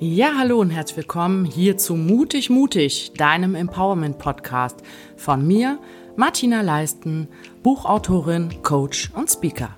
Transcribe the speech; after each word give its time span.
Ja, 0.00 0.34
hallo 0.38 0.60
und 0.60 0.70
herzlich 0.70 0.98
willkommen 0.98 1.44
hier 1.44 1.76
zu 1.76 1.96
Mutig 1.96 2.50
Mutig, 2.50 3.14
deinem 3.16 3.56
Empowerment 3.56 4.16
Podcast 4.18 4.76
von 5.16 5.44
mir, 5.44 5.80
Martina 6.14 6.60
Leisten, 6.60 7.26
Buchautorin, 7.64 8.62
Coach 8.62 9.10
und 9.16 9.28
Speaker. 9.28 9.76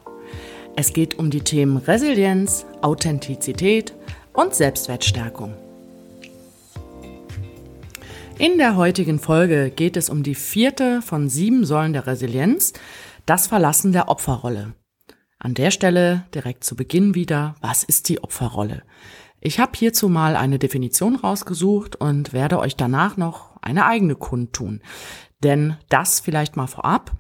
Es 0.77 0.93
geht 0.93 1.19
um 1.19 1.31
die 1.31 1.41
Themen 1.41 1.79
Resilienz, 1.79 2.67
Authentizität 2.83 3.95
und 4.35 4.55
Selbstwertstärkung. 4.55 5.55
In 8.37 8.59
der 8.59 8.77
heutigen 8.77 9.19
Folge 9.19 9.71
geht 9.71 9.97
es 9.97 10.11
um 10.11 10.23
die 10.23 10.35
vierte 10.35 11.01
von 11.01 11.31
sieben 11.31 11.65
Säulen 11.65 11.95
der 11.95 12.07
Resilienz, 12.07 12.75
das 13.25 13.47
Verlassen 13.47 13.93
der 13.93 14.11
Opferrolle. 14.11 14.75
An 15.39 15.55
der 15.55 15.71
Stelle 15.71 16.27
direkt 16.35 16.65
zu 16.65 16.77
Beginn 16.77 17.15
wieder, 17.15 17.55
was 17.63 17.85
ist 17.85 18.11
die 18.11 18.23
Opferrolle? 18.23 18.83
Ich 19.41 19.59
habe 19.59 19.73
hierzu 19.75 20.09
mal 20.09 20.37
eine 20.37 20.59
Definition 20.59 21.17
rausgesucht 21.17 21.97
und 21.97 22.33
werde 22.33 22.59
euch 22.59 22.77
danach 22.77 23.17
noch 23.17 23.57
eine 23.63 23.87
eigene 23.87 24.15
kundtun. 24.15 24.83
Denn 25.43 25.77
das 25.89 26.21
vielleicht 26.21 26.57
mal 26.57 26.67
vorab. 26.67 27.13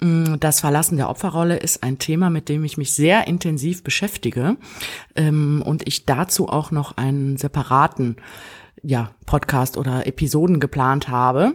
Mm, 0.00 0.34
das 0.40 0.60
Verlassen 0.60 0.96
der 0.96 1.08
Opferrolle 1.08 1.56
ist 1.56 1.82
ein 1.82 1.98
Thema, 1.98 2.28
mit 2.28 2.48
dem 2.48 2.64
ich 2.64 2.76
mich 2.76 2.92
sehr 2.92 3.26
intensiv 3.26 3.82
beschäftige 3.82 4.56
ähm, 5.16 5.62
und 5.64 5.86
ich 5.86 6.04
dazu 6.04 6.48
auch 6.48 6.70
noch 6.70 6.96
einen 6.98 7.38
separaten 7.38 8.16
ja, 8.82 9.12
Podcast 9.24 9.78
oder 9.78 10.06
Episoden 10.06 10.60
geplant 10.60 11.08
habe, 11.08 11.54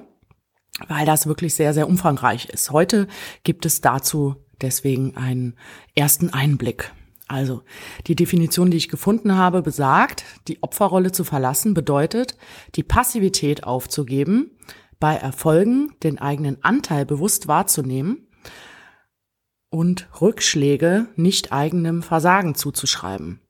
weil 0.88 1.06
das 1.06 1.28
wirklich 1.28 1.54
sehr, 1.54 1.76
sehr 1.76 1.88
umfangreich 1.88 2.50
ist. 2.50 2.72
Heute 2.72 3.08
gibt 3.44 3.68
es 3.68 3.82
dazu 3.82 4.38
deswegen 4.62 5.16
einen 5.16 5.56
ersten 5.96 6.32
Einblick. 6.32 6.92
Also, 7.30 7.62
die 8.08 8.16
Definition, 8.16 8.72
die 8.72 8.78
ich 8.78 8.90
gefunden 8.90 9.36
habe, 9.36 9.62
besagt, 9.62 10.26
die 10.48 10.64
Opferrolle 10.64 11.12
zu 11.12 11.24
verlassen 11.24 11.76
bedeutet, 11.76 12.36
die 12.74 12.82
Passivität 12.82 13.64
aufzugeben, 13.66 14.58
bei 15.00 15.14
Erfolgen 15.16 15.94
den 16.02 16.18
eigenen 16.18 16.64
Anteil 16.64 17.06
bewusst 17.06 17.48
wahrzunehmen 17.48 18.28
und 19.70 20.10
Rückschläge 20.20 21.08
nicht 21.18 21.54
eigenem 21.54 22.02
Versagen 22.02 22.56
zuzuschreiben. 22.56 23.42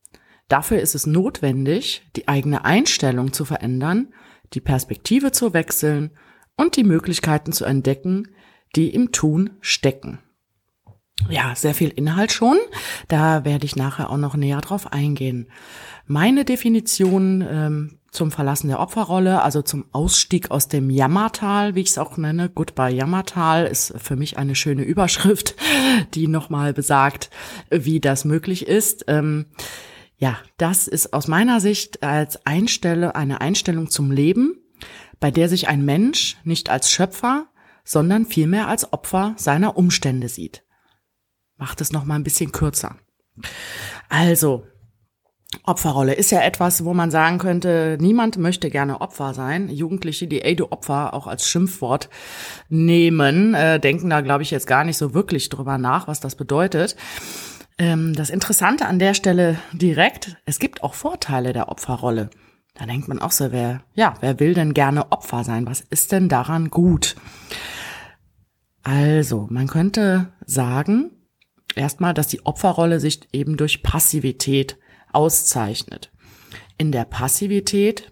Dafür 0.50 0.82
ist 0.82 0.94
es 0.94 1.08
notwendig, 1.08 2.06
die 2.18 2.28
eigene 2.28 2.66
Einstellung 2.66 3.32
zu 3.32 3.46
verändern, 3.46 4.14
die 4.54 4.62
Perspektive 4.62 5.32
zu 5.32 5.54
wechseln 5.54 6.12
und 6.58 6.76
die 6.76 6.84
Möglichkeiten 6.84 7.54
zu 7.54 7.64
entdecken, 7.64 8.28
die 8.76 8.94
im 8.94 9.14
Tun 9.14 9.52
stecken 9.62 10.20
ja, 11.28 11.54
sehr 11.56 11.74
viel 11.74 11.90
Inhalt 11.90 12.32
schon. 12.32 12.58
Da 13.08 13.44
werde 13.44 13.66
ich 13.66 13.76
nachher 13.76 14.10
auch 14.10 14.18
noch 14.18 14.36
näher 14.36 14.62
drauf 14.62 14.94
eingehen. 14.94 15.48
Meine 16.08 16.46
Definition 16.46 17.46
ähm, 17.48 18.00
zum 18.10 18.32
Verlassen 18.32 18.70
der 18.70 18.80
Opferrolle, 18.80 19.42
also 19.42 19.62
zum 19.62 19.86
Ausstieg 19.92 20.50
aus 20.50 20.68
dem 20.68 20.90
Jammertal, 20.90 21.76
wie 21.76 21.82
ich 21.82 21.90
es 21.90 21.98
auch 21.98 22.18
nenne, 22.18 22.50
Goodbye 22.50 22.96
Jammertal, 22.96 23.66
ist 23.66 23.94
für 23.98 24.16
mich 24.16 24.38
eine 24.38 24.56
schöne 24.56 24.84
Überschrift, 24.84 25.56
die 26.16 26.28
nochmal 26.28 26.74
besagt, 26.74 27.30
wie 27.70 28.00
das 28.00 28.26
möglich 28.26 28.68
ist. 28.68 29.06
Ähm, 29.08 29.46
ja, 30.18 30.38
das 30.58 30.88
ist 30.88 31.14
aus 31.14 31.28
meiner 31.28 31.60
Sicht 31.60 32.02
als 32.02 32.46
Einstelle, 32.46 33.16
eine 33.16 33.42
Einstellung 33.42 33.90
zum 33.90 34.12
Leben, 34.12 34.58
bei 35.20 35.32
der 35.32 35.50
sich 35.50 35.68
ein 35.68 35.86
Mensch 35.86 36.38
nicht 36.44 36.70
als 36.70 36.92
Schöpfer, 36.92 37.46
sondern 37.84 38.26
vielmehr 38.26 38.68
als 38.68 38.92
Opfer 38.92 39.34
seiner 39.38 39.78
Umstände 39.78 40.30
sieht 40.30 40.64
macht 41.60 41.82
es 41.82 41.92
noch 41.92 42.06
mal 42.06 42.16
ein 42.16 42.24
bisschen 42.24 42.52
kürzer. 42.52 42.96
Also, 44.10 44.66
Opferrolle 45.64 46.14
ist 46.14 46.32
ja 46.32 46.42
etwas, 46.42 46.86
wo 46.86 46.94
man 46.94 47.10
sagen 47.10 47.40
könnte, 47.40 47.98
niemand 48.00 48.38
möchte 48.38 48.70
gerne 48.70 49.02
Opfer 49.02 49.34
sein. 49.34 49.70
Jugendliche, 49.70 50.28
die 50.28 50.56
du 50.56 50.72
Opfer 50.72 51.14
auch 51.14 51.28
als 51.28 51.50
Schimpfwort 51.50 52.10
nehmen, 52.70 53.56
äh, 53.56 53.80
denken 53.80 54.10
da, 54.10 54.22
glaube 54.22 54.44
ich, 54.44 54.52
jetzt 54.52 54.68
gar 54.68 54.84
nicht 54.84 54.98
so 54.98 55.14
wirklich 55.14 55.50
drüber 55.50 55.78
nach, 55.78 56.08
was 56.08 56.20
das 56.20 56.36
bedeutet. 56.36 56.96
Ähm, 57.80 58.14
das 58.14 58.30
Interessante 58.30 58.86
an 58.86 59.00
der 59.00 59.14
Stelle 59.14 59.58
direkt, 59.72 60.38
es 60.46 60.60
gibt 60.60 60.84
auch 60.84 60.94
Vorteile 60.94 61.52
der 61.52 61.70
Opferrolle. 61.70 62.30
Da 62.76 62.86
denkt 62.86 63.08
man 63.08 63.20
auch 63.20 63.32
so, 63.32 63.52
wer, 63.52 63.82
ja, 63.96 64.14
wer 64.22 64.40
will 64.40 64.54
denn 64.54 64.74
gerne 64.74 65.12
Opfer 65.12 65.44
sein? 65.44 65.66
Was 65.66 65.82
ist 65.82 66.12
denn 66.12 66.30
daran 66.30 66.70
gut? 66.70 67.16
Also, 68.84 69.48
man 69.50 69.68
könnte 69.68 70.30
sagen, 70.46 71.12
erstmal, 71.76 72.14
dass 72.14 72.28
die 72.28 72.46
Opferrolle 72.46 73.00
sich 73.00 73.28
eben 73.32 73.58
durch 73.58 73.84
Passivität 73.84 74.78
auszeichnet. 75.12 76.12
In 76.78 76.92
der 76.92 77.06
Passivität 77.06 78.12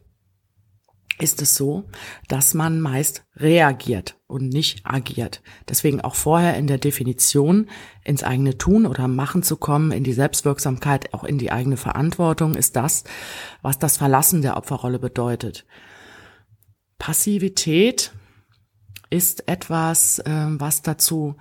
ist 1.19 1.41
es 1.41 1.55
so, 1.55 1.85
dass 2.27 2.53
man 2.53 2.79
meist 2.79 3.25
reagiert 3.35 4.19
und 4.27 4.49
nicht 4.49 4.81
agiert. 4.85 5.41
Deswegen 5.67 6.01
auch 6.01 6.15
vorher 6.15 6.55
in 6.57 6.67
der 6.67 6.77
Definition 6.77 7.67
ins 8.03 8.23
eigene 8.23 8.57
Tun 8.57 8.85
oder 8.85 9.07
Machen 9.07 9.41
zu 9.41 9.57
kommen, 9.57 9.91
in 9.91 10.03
die 10.03 10.13
Selbstwirksamkeit, 10.13 11.13
auch 11.13 11.23
in 11.23 11.37
die 11.37 11.51
eigene 11.51 11.77
Verantwortung, 11.77 12.55
ist 12.55 12.75
das, 12.75 13.03
was 13.61 13.79
das 13.79 13.97
Verlassen 13.97 14.41
der 14.41 14.57
Opferrolle 14.57 14.99
bedeutet. 14.99 15.65
Passivität 16.99 18.11
ist 19.09 19.47
etwas, 19.47 20.21
ähm, 20.25 20.59
was 20.59 20.81
dazu 20.81 21.35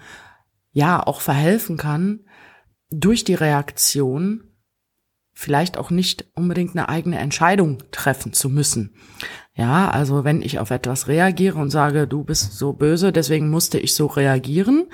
ja 0.77 1.03
auch 1.03 1.23
verhelfen 1.23 1.79
kann, 1.79 2.21
durch 2.91 3.25
die 3.25 3.35
Reaktion 3.35 4.43
vielleicht 5.33 5.79
auch 5.79 5.91
nicht 5.91 6.27
unbedingt 6.35 6.77
eine 6.77 6.91
eigene 6.91 7.19
Entscheidung 7.19 7.79
treffen 7.93 8.35
zu 8.35 8.51
müssen. 8.51 8.95
Ja, 9.55 9.89
also 9.89 10.25
wenn 10.25 10.43
ich 10.43 10.59
auf 10.59 10.71
etwas 10.71 11.09
reagiere 11.09 11.59
und 11.59 11.71
sage, 11.71 12.07
du 12.07 12.25
bist 12.25 12.59
so 12.59 12.75
böse, 12.75 13.11
deswegen 13.11 13.49
musste 13.49 13.79
ich 13.79 13.95
so 13.95 14.05
reagieren, 14.05 14.89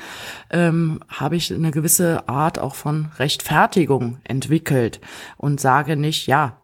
ähm, 0.50 1.00
habe 1.08 1.34
ich 1.34 1.52
eine 1.52 1.72
gewisse 1.72 2.28
Art 2.28 2.60
auch 2.60 2.76
von 2.76 3.08
Rechtfertigung 3.18 4.20
entwickelt 4.22 5.00
und 5.36 5.60
sage 5.60 5.96
nicht, 5.96 6.28
ja, 6.28 6.61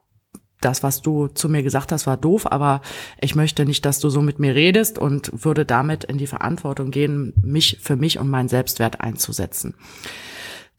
das, 0.60 0.82
was 0.82 1.02
du 1.02 1.28
zu 1.28 1.48
mir 1.48 1.62
gesagt 1.62 1.92
hast, 1.92 2.06
war 2.06 2.16
doof, 2.16 2.50
aber 2.50 2.80
ich 3.20 3.34
möchte 3.34 3.64
nicht, 3.64 3.84
dass 3.84 4.00
du 4.00 4.08
so 4.10 4.22
mit 4.22 4.38
mir 4.38 4.54
redest 4.54 4.98
und 4.98 5.30
würde 5.44 5.64
damit 5.64 6.04
in 6.04 6.18
die 6.18 6.26
Verantwortung 6.26 6.90
gehen, 6.90 7.32
mich 7.42 7.78
für 7.80 7.96
mich 7.96 8.18
und 8.18 8.28
meinen 8.28 8.48
Selbstwert 8.48 9.00
einzusetzen. 9.00 9.74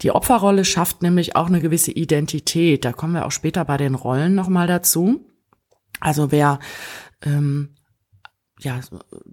Die 0.02 0.12
Opferrolle 0.12 0.64
schafft 0.66 1.02
nämlich 1.02 1.36
auch 1.36 1.48
eine 1.48 1.60
gewisse 1.60 1.92
Identität. 1.92 2.86
Da 2.86 2.94
kommen 2.94 3.14
wir 3.14 3.26
auch 3.26 3.32
später 3.32 3.66
bei 3.66 3.78
den 3.78 3.96
Rollen 3.96 4.34
nochmal 4.34 4.68
dazu. 4.68 5.26
Also 6.00 6.32
wer 6.32 6.60
ähm, 7.22 7.76
ja, 8.60 8.82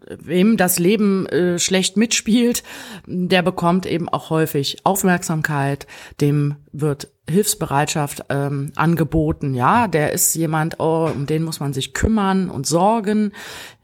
wem 0.06 0.56
das 0.56 0.78
Leben 0.78 1.26
äh, 1.26 1.58
schlecht 1.58 1.96
mitspielt, 1.96 2.62
der 3.06 3.42
bekommt 3.42 3.84
eben 3.86 4.08
auch 4.08 4.30
häufig 4.30 4.78
Aufmerksamkeit, 4.84 5.86
dem 6.20 6.56
wird 6.72 7.08
Hilfsbereitschaft 7.28 8.24
ähm, 8.28 8.72
angeboten, 8.76 9.54
ja, 9.54 9.88
der 9.88 10.12
ist 10.12 10.34
jemand, 10.34 10.78
oh, 10.78 11.10
um 11.12 11.26
den 11.26 11.42
muss 11.42 11.60
man 11.60 11.72
sich 11.72 11.92
kümmern 11.92 12.50
und 12.50 12.66
sorgen, 12.66 13.32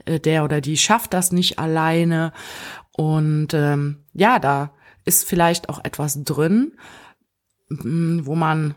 äh, 0.04 0.20
der 0.20 0.44
oder 0.44 0.60
die 0.60 0.76
schafft 0.76 1.12
das 1.12 1.32
nicht 1.32 1.58
alleine. 1.58 2.32
Und 2.92 3.48
ähm, 3.53 4.04
ja, 4.12 4.38
da 4.38 4.72
ist 5.04 5.28
vielleicht 5.28 5.69
auch 5.69 5.84
etwas 5.84 6.22
drin, 6.22 6.72
wo 7.69 8.34
man 8.34 8.75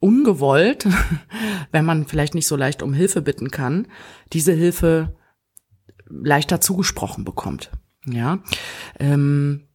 ungewollt, 0.00 0.88
wenn 1.72 1.84
man 1.84 2.06
vielleicht 2.06 2.34
nicht 2.34 2.46
so 2.46 2.56
leicht 2.56 2.82
um 2.82 2.92
Hilfe 2.92 3.22
bitten 3.22 3.50
kann, 3.50 3.86
diese 4.32 4.52
Hilfe 4.52 5.16
leichter 6.08 6.60
zugesprochen 6.60 7.24
bekommt. 7.24 7.70
Ja, 8.06 8.38
ähm, 8.98 9.68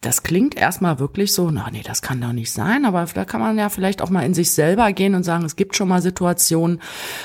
das 0.00 0.22
klingt 0.22 0.54
erstmal 0.54 1.00
wirklich 1.00 1.32
so, 1.32 1.50
na 1.50 1.68
nee, 1.72 1.82
das 1.84 2.02
kann 2.02 2.20
doch 2.20 2.32
nicht 2.32 2.52
sein, 2.52 2.84
aber 2.84 3.04
da 3.12 3.24
kann 3.24 3.40
man 3.40 3.58
ja 3.58 3.68
vielleicht 3.68 4.00
auch 4.00 4.10
mal 4.10 4.24
in 4.24 4.32
sich 4.32 4.52
selber 4.52 4.92
gehen 4.92 5.16
und 5.16 5.24
sagen, 5.24 5.44
es 5.44 5.56
gibt 5.56 5.74
schon 5.74 5.88
mal 5.88 6.00
Situationen, 6.00 6.80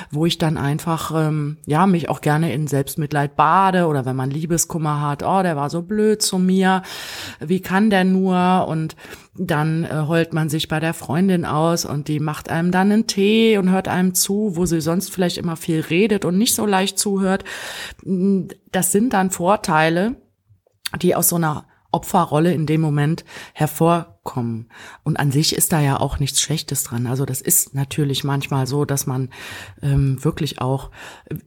wo 0.10 0.26
ich 0.26 0.40
dann 0.40 0.58
einfach, 0.58 1.12
ähm, 1.16 1.58
ja, 1.68 1.86
mich 1.86 2.10
auch 2.10 2.20
gerne 2.20 2.52
in 2.52 2.66
Selbstmitleid 2.66 3.36
bade 3.36 3.86
oder 3.86 4.06
wenn 4.06 4.16
man 4.16 4.32
Liebeskummer 4.32 5.02
hat, 5.02 5.22
oh, 5.22 5.44
der 5.44 5.56
war 5.56 5.70
so 5.70 5.84
blöd 5.84 6.24
zu 6.24 6.40
mir, 6.40 6.82
wie 7.40 7.62
kann 7.62 7.92
der 7.92 8.06
nur? 8.06 8.66
Und 8.68 8.96
dann 9.36 9.84
äh, 9.84 10.06
heult 10.08 10.34
man 10.34 10.50
sich 10.50 10.68
bei 10.68 10.80
der 10.80 10.96
Freundin 10.96 11.46
aus 11.46 11.86
und 11.86 12.08
die 12.08 12.20
macht 12.20 12.50
einem 12.50 12.72
dann 12.72 12.92
einen 12.92 13.06
Tee 13.06 13.60
und 13.60 13.70
hört 13.70 13.88
einem 13.88 14.16
zu, 14.16 14.56
wo 14.56 14.66
sie 14.66 14.82
sonst 14.82 15.14
vielleicht 15.14 15.38
immer 15.38 15.58
viel 15.58 15.82
redet 15.82 16.26
und 16.26 16.40
nicht 16.40 16.56
so 16.56 16.66
leicht 16.66 16.98
zuhört. 16.98 17.44
Das 18.02 18.92
sind 18.92 19.14
dann 19.14 19.30
Vorteile, 19.30 20.16
die 21.00 21.16
aus 21.16 21.30
so 21.30 21.36
einer 21.36 21.66
Opferrolle 21.94 22.54
in 22.54 22.66
dem 22.66 22.82
Moment 22.82 23.24
hervor 23.54 24.13
kommen. 24.24 24.70
Und 25.04 25.18
an 25.18 25.32
sich 25.32 25.56
ist 25.56 25.74
da 25.74 25.82
ja 25.82 26.00
auch 26.00 26.20
nichts 26.20 26.42
Schlechtes 26.42 26.84
dran. 26.84 27.08
Also 27.08 27.26
das 27.26 27.42
ist 27.42 27.76
natürlich 27.76 28.24
manchmal 28.24 28.68
so, 28.68 28.86
dass 28.86 29.06
man 29.06 29.30
ähm, 29.82 30.24
wirklich 30.24 30.62
auch 30.62 30.92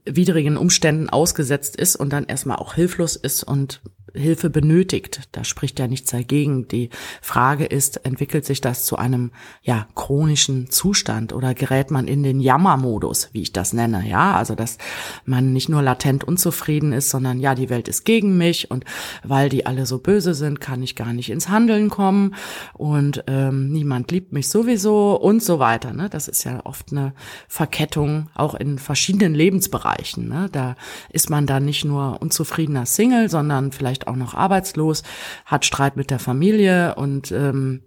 widrigen 0.05 0.56
Umständen 0.56 1.08
ausgesetzt 1.08 1.76
ist 1.76 1.96
und 1.96 2.12
dann 2.12 2.25
erstmal 2.25 2.58
auch 2.58 2.75
hilflos 2.75 3.17
ist 3.17 3.44
und 3.44 3.81
Hilfe 4.17 4.50
benötigt. 4.50 5.28
Da 5.32 5.44
spricht 5.44 5.78
ja 5.78 5.87
nichts 5.87 6.11
dagegen. 6.11 6.69
Die 6.69 6.90
Frage 7.20 7.64
ist, 7.67 8.05
entwickelt 8.05 8.44
sich 8.44 8.61
das 8.61 8.84
zu 8.84 8.96
einem 8.96 9.31
ja 9.62 9.87
chronischen 9.94 10.70
Zustand 10.70 11.32
oder 11.32 11.55
gerät 11.55 11.90
man 11.90 12.08
in 12.08 12.23
den 12.23 12.40
Jammermodus, 12.40 13.31
wie 13.32 13.43
ich 13.43 13.52
das 13.52 13.73
nenne, 13.73 14.08
ja? 14.08 14.34
Also 14.34 14.55
dass 14.55 14.78
man 15.25 15.52
nicht 15.52 15.69
nur 15.69 15.82
latent 15.82 16.25
unzufrieden 16.25 16.93
ist, 16.93 17.11
sondern 17.11 17.40
ja, 17.40 17.55
die 17.55 17.70
Welt 17.70 17.88
ist 17.88 18.05
gegen 18.05 18.38
mich 18.38 18.70
und 18.70 18.84
weil 19.23 19.49
die 19.49 19.67
alle 19.67 19.87
so 19.87 19.99
böse 19.99 20.34
sind, 20.34 20.61
kann 20.61 20.82
ich 20.82 20.96
gar 20.96 21.12
nicht 21.12 21.31
ins 21.31 21.49
Handeln 21.49 21.90
kommen 21.90 22.34
und 22.75 23.25
ähm, 23.27 23.71
niemand 23.71 24.11
liebt 24.11 24.33
mich 24.33 24.49
sowieso 24.49 25.17
und 25.17 25.43
so 25.43 25.59
weiter. 25.59 25.93
Ne? 25.93 26.09
Das 26.09 26.29
ist 26.29 26.45
ja 26.45 26.61
oft 26.65 26.93
eine 26.93 27.13
Verkettung 27.49 28.29
auch 28.35 28.55
in 28.55 28.79
verschiedenen 28.79 29.35
Lebensbereichen. 29.35 30.29
Ne? 30.29 30.49
Da 30.53 30.77
ist 31.11 31.31
man 31.31 31.47
dann 31.47 31.65
nicht 31.65 31.85
nur 31.85 32.21
unzufriedener 32.21 32.87
Single, 32.87 33.29
sondern 33.29 33.73
vielleicht 33.73 34.09
auch 34.09 34.17
noch 34.17 34.35
arbeitslos, 34.35 35.03
hat 35.45 35.65
Streit 35.65 35.97
mit 35.97 36.11
der 36.11 36.19
Familie 36.19 36.95
und 36.95 37.33
ähm, 37.33 37.83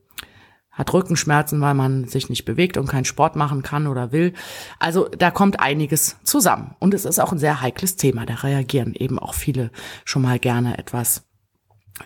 hat 0.80 0.94
Rückenschmerzen, 0.94 1.60
weil 1.60 1.74
man 1.74 2.08
sich 2.08 2.30
nicht 2.30 2.46
bewegt 2.46 2.78
und 2.78 2.88
keinen 2.88 3.04
Sport 3.04 3.36
machen 3.36 3.64
kann 3.64 3.86
oder 3.86 4.14
will. 4.14 4.34
Also 4.80 5.10
da 5.10 5.30
kommt 5.30 5.60
einiges 5.60 6.18
zusammen. 6.24 6.74
Und 6.80 6.94
es 6.94 7.04
ist 7.04 7.20
auch 7.20 7.34
ein 7.34 7.38
sehr 7.38 7.62
heikles 7.62 7.98
Thema. 7.98 8.25
Da 8.25 8.36
reagieren 8.36 8.96
eben 8.96 9.20
auch 9.20 9.34
viele 9.34 9.72
schon 10.06 10.22
mal 10.22 10.40
gerne 10.40 10.78
etwas 10.78 11.29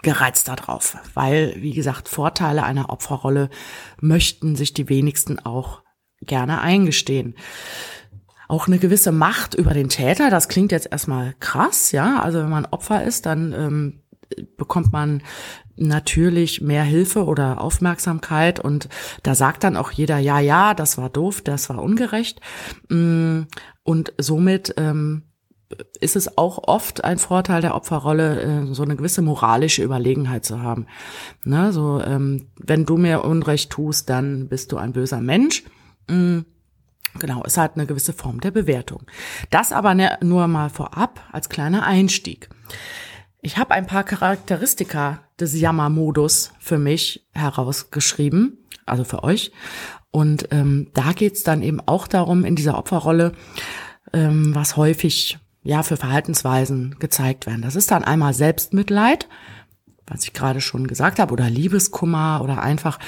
gereizt 0.01 0.48
darauf. 0.48 0.98
Weil, 1.13 1.56
wie 1.57 1.74
gesagt, 1.74 2.10
Vorteile 2.10 2.63
einer 2.63 2.90
Opferrolle 2.90 3.50
möchten 4.00 4.56
sich 4.56 4.74
die 4.74 4.90
wenigsten 4.90 5.40
auch 5.40 5.81
gerne 6.22 6.62
eingestehen 6.62 7.36
auch 8.50 8.68
eine 8.68 8.78
gewisse 8.78 9.12
Macht 9.12 9.56
über 9.56 9.74
den 9.74 9.90
Täter. 9.90 10.30
Das 10.30 10.48
klingt 10.48 10.72
jetzt 10.72 10.92
erstmal 10.92 11.34
krass, 11.40 11.92
ja. 11.92 12.22
Also 12.22 12.40
wenn 12.40 12.50
man 12.50 12.66
Opfer 12.66 13.04
ist, 13.04 13.25
dann 13.25 13.51
ähm, 13.54 14.04
bekommt 14.57 14.92
man 14.92 15.24
natürlich 15.75 16.62
mehr 16.62 16.84
Hilfe 16.84 17.25
oder 17.25 17.62
Aufmerksamkeit 17.62 18.60
und 18.60 18.90
da 19.24 19.34
sagt 19.34 19.63
dann 19.63 19.75
auch 19.75 19.92
jeder, 19.92 20.19
ja, 20.19 20.40
ja, 20.40 20.74
das 20.74 20.98
war 20.98 21.10
doof, 21.10 21.42
das 21.42 21.69
war 21.69 21.81
ungerecht. 21.81 22.42
Mm, 22.90 23.44
und 23.81 24.13
somit 24.19 24.75
ähm, 24.78 25.24
ist 26.00 26.16
es 26.16 26.38
auch 26.38 26.68
oft 26.68 27.04
ein 27.04 27.18
Vorteil 27.18 27.62
der 27.62 27.75
Opferrolle, 27.75 28.42
äh, 28.42 28.74
so 28.74 28.84
eine 28.84 28.96
gewisse 28.96 29.22
moralische 29.22 29.84
Überlegenheit 29.84 30.46
zu 30.46 30.62
haben. 30.62 30.88
Ne, 31.44 31.72
so, 31.72 32.02
ähm, 32.02 32.48
wenn 32.58 32.86
du 32.86 32.98
mir 32.98 33.24
Unrecht 33.24 33.72
tust, 33.72 34.10
dann 34.10 34.48
bist 34.48 34.72
du 34.72 34.78
ein 34.78 34.94
böser 34.94 35.22
Mensch. 35.22 35.64
Mm, 36.08 36.40
genau, 37.20 37.44
es 37.46 37.58
hat 37.58 37.75
eine 37.75 37.86
gewisse 37.86 38.14
Form 38.14 38.40
der 38.42 38.52
Bewertung. 38.52 39.04
Das 39.50 39.72
aber 39.72 39.94
ne, 39.94 40.18
nur 40.22 40.48
mal 40.48 40.70
vorab 40.70 41.22
als 41.31 41.50
kleiner 41.50 41.86
Einstieg. 41.86 42.50
Ich 43.42 43.58
habe 43.58 43.72
ein 43.72 43.88
paar 43.88 44.04
Charakteristika 44.04 45.19
des 45.40 45.60
Jammermodus 45.60 46.54
für 46.60 46.78
mich 46.78 47.28
herausgeschrieben, 47.34 48.58
also 48.86 49.04
für 49.04 49.24
euch. 49.24 49.52
Und 50.12 50.48
ähm, 50.52 50.92
da 50.94 51.12
geht's 51.12 51.44
dann 51.44 51.62
eben 51.62 51.81
auch 51.81 52.08
darum, 52.08 52.46
in 52.46 52.56
dieser 52.56 52.78
Opferrolle, 52.78 53.34
ähm, 54.14 54.54
was 54.54 54.78
häufig 54.78 55.40
ja 55.63 55.83
für 55.83 55.98
Verhaltensweisen 55.98 56.95
gezeigt 57.00 57.45
werden. 57.45 57.62
Das 57.62 57.75
ist 57.75 57.92
dann 57.92 58.04
einmal 58.04 58.33
Selbstmitleid, 58.33 59.27
was 60.06 60.25
ich 60.25 60.33
gerade 60.33 60.60
schon 60.60 60.88
gesagt 60.88 61.19
habe, 61.19 61.31
oder 61.31 61.50
Liebeskummer 61.50 62.42
oder 62.44 62.62
einfach, 62.62 63.00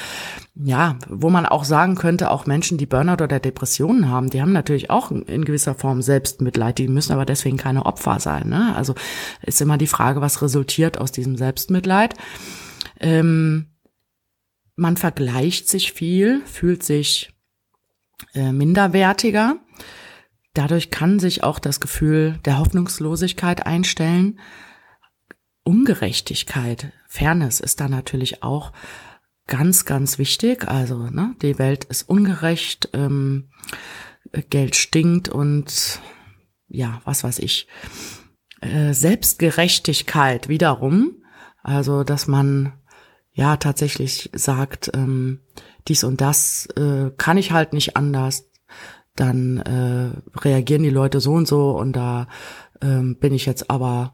ja, 0.56 0.98
wo 1.10 1.30
man 1.30 1.46
auch 1.46 1.66
sagen 1.66 1.96
könnte, 1.96 2.32
auch 2.32 2.46
Menschen, 2.46 2.78
die 2.78 2.86
Burnout 2.86 3.24
oder 3.24 3.40
Depressionen 3.40 4.10
haben, 4.10 4.30
die 4.30 4.42
haben 4.42 4.54
natürlich 4.54 4.90
auch 4.90 5.12
in 5.12 5.44
gewisser 5.44 5.76
Form 5.76 6.02
Selbstmitleid, 6.02 6.78
die 6.78 6.88
müssen 6.88 7.12
aber 7.12 7.26
deswegen 7.26 7.58
keine 7.58 7.86
Opfer 7.86 8.20
sein. 8.20 8.48
Ne? 8.50 8.74
Also 8.76 8.96
ist 9.42 9.62
immer 9.62 9.78
die 9.78 9.88
Frage, 9.88 10.22
was 10.22 10.42
resultiert 10.42 10.98
aus 10.98 11.12
diesem 11.12 11.36
Selbstmitleid. 11.36 12.16
Ähm, 13.00 13.68
man 14.78 14.98
vergleicht 14.98 15.70
sich 15.70 15.92
viel, 15.92 16.42
fühlt 16.46 16.84
sich 16.84 17.34
äh, 18.34 18.52
minderwertiger. 18.52 19.58
Dadurch 20.56 20.90
kann 20.90 21.20
sich 21.20 21.44
auch 21.44 21.60
das 21.60 21.80
Gefühl 21.80 22.40
der 22.46 22.58
Hoffnungslosigkeit 22.58 23.66
einstellen. 23.66 24.40
Ungerechtigkeit, 25.64 26.94
Fairness 27.08 27.60
ist 27.60 27.80
da 27.82 27.90
natürlich 27.90 28.42
auch 28.42 28.72
ganz, 29.48 29.86
ganz 29.86 30.18
wichtig. 30.18 30.68
Also 30.68 31.10
ne, 31.10 31.36
die 31.42 31.60
Welt 31.60 31.84
ist 31.84 32.10
ungerecht, 32.10 32.90
ähm, 32.94 33.50
Geld 34.50 34.76
stinkt 34.76 35.30
und 35.30 36.00
ja, 36.68 37.02
was 37.04 37.24
weiß 37.24 37.40
ich. 37.40 37.68
Äh, 38.62 38.94
Selbstgerechtigkeit 38.94 40.48
wiederum, 40.48 41.22
also 41.64 42.04
dass 42.04 42.28
man 42.28 42.74
ja 43.34 43.58
tatsächlich 43.58 44.30
sagt, 44.34 44.90
ähm, 44.94 45.42
dies 45.90 46.06
und 46.06 46.22
das 46.22 46.68
äh, 46.78 47.12
kann 47.18 47.38
ich 47.38 47.52
halt 47.52 47.74
nicht 47.74 47.98
anders, 47.98 48.50
dann 49.16 49.58
äh, 49.58 50.40
reagieren 50.40 50.84
die 50.84 50.90
Leute 50.90 51.20
so 51.20 51.34
und 51.34 51.48
so 51.48 51.72
und 51.72 51.94
da 51.94 52.28
ähm, 52.82 53.18
bin 53.18 53.34
ich 53.34 53.46
jetzt 53.46 53.70
aber 53.70 54.14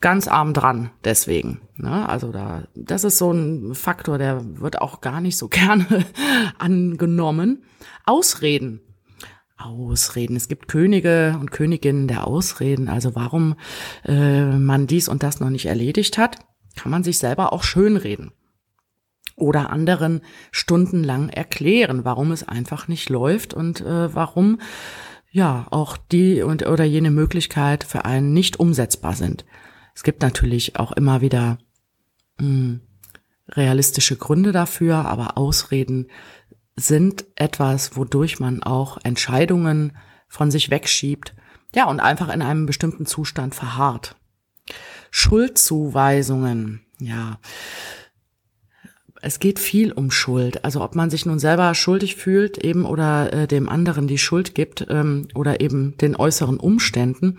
ganz 0.00 0.28
arm 0.28 0.52
dran 0.52 0.90
deswegen. 1.04 1.62
Ne? 1.76 2.06
Also 2.08 2.32
da, 2.32 2.64
das 2.74 3.04
ist 3.04 3.16
so 3.16 3.32
ein 3.32 3.74
Faktor, 3.74 4.18
der 4.18 4.60
wird 4.60 4.80
auch 4.82 5.00
gar 5.00 5.22
nicht 5.22 5.38
so 5.38 5.48
gerne 5.50 6.04
angenommen. 6.58 7.64
Ausreden. 8.04 8.80
Ausreden. 9.56 10.36
Es 10.36 10.48
gibt 10.48 10.68
Könige 10.68 11.36
und 11.40 11.52
Königinnen 11.52 12.08
der 12.08 12.26
Ausreden. 12.26 12.88
Also 12.88 13.14
warum 13.14 13.54
äh, 14.04 14.44
man 14.44 14.86
dies 14.88 15.08
und 15.08 15.22
das 15.22 15.40
noch 15.40 15.50
nicht 15.50 15.66
erledigt 15.66 16.18
hat, 16.18 16.38
kann 16.76 16.90
man 16.90 17.04
sich 17.04 17.18
selber 17.18 17.52
auch 17.52 17.62
schönreden. 17.62 18.32
Oder 19.36 19.70
anderen 19.70 20.20
stundenlang 20.50 21.28
erklären, 21.30 22.04
warum 22.04 22.32
es 22.32 22.46
einfach 22.46 22.86
nicht 22.86 23.08
läuft 23.08 23.54
und 23.54 23.80
äh, 23.80 24.14
warum 24.14 24.60
ja 25.30 25.66
auch 25.70 25.96
die 25.96 26.42
und 26.42 26.66
oder 26.66 26.84
jene 26.84 27.10
Möglichkeit 27.10 27.84
für 27.84 28.04
einen 28.04 28.32
nicht 28.34 28.60
umsetzbar 28.60 29.14
sind. 29.14 29.44
Es 29.94 30.02
gibt 30.02 30.22
natürlich 30.22 30.76
auch 30.76 30.92
immer 30.92 31.22
wieder 31.22 31.58
mh, 32.38 32.46
hm, 32.46 32.80
realistische 33.48 34.16
Gründe 34.16 34.52
dafür, 34.52 35.06
aber 35.06 35.38
Ausreden 35.38 36.08
sind 36.76 37.26
etwas, 37.36 37.96
wodurch 37.96 38.40
man 38.40 38.62
auch 38.62 38.98
Entscheidungen 39.02 39.96
von 40.28 40.50
sich 40.50 40.70
wegschiebt, 40.70 41.34
ja, 41.74 41.86
und 41.88 42.00
einfach 42.00 42.32
in 42.32 42.42
einem 42.42 42.66
bestimmten 42.66 43.06
Zustand 43.06 43.54
verharrt. 43.54 44.16
Schuldzuweisungen, 45.10 46.82
ja, 46.98 47.38
es 49.22 49.38
geht 49.38 49.58
viel 49.58 49.92
um 49.92 50.10
Schuld. 50.10 50.64
Also 50.64 50.82
ob 50.82 50.94
man 50.94 51.08
sich 51.08 51.24
nun 51.24 51.38
selber 51.38 51.74
schuldig 51.74 52.16
fühlt 52.16 52.58
eben 52.58 52.84
oder 52.84 53.32
äh, 53.32 53.46
dem 53.46 53.68
anderen 53.68 54.08
die 54.08 54.18
Schuld 54.18 54.54
gibt 54.54 54.86
ähm, 54.90 55.28
oder 55.34 55.60
eben 55.60 55.96
den 55.98 56.16
äußeren 56.16 56.58
Umständen, 56.58 57.38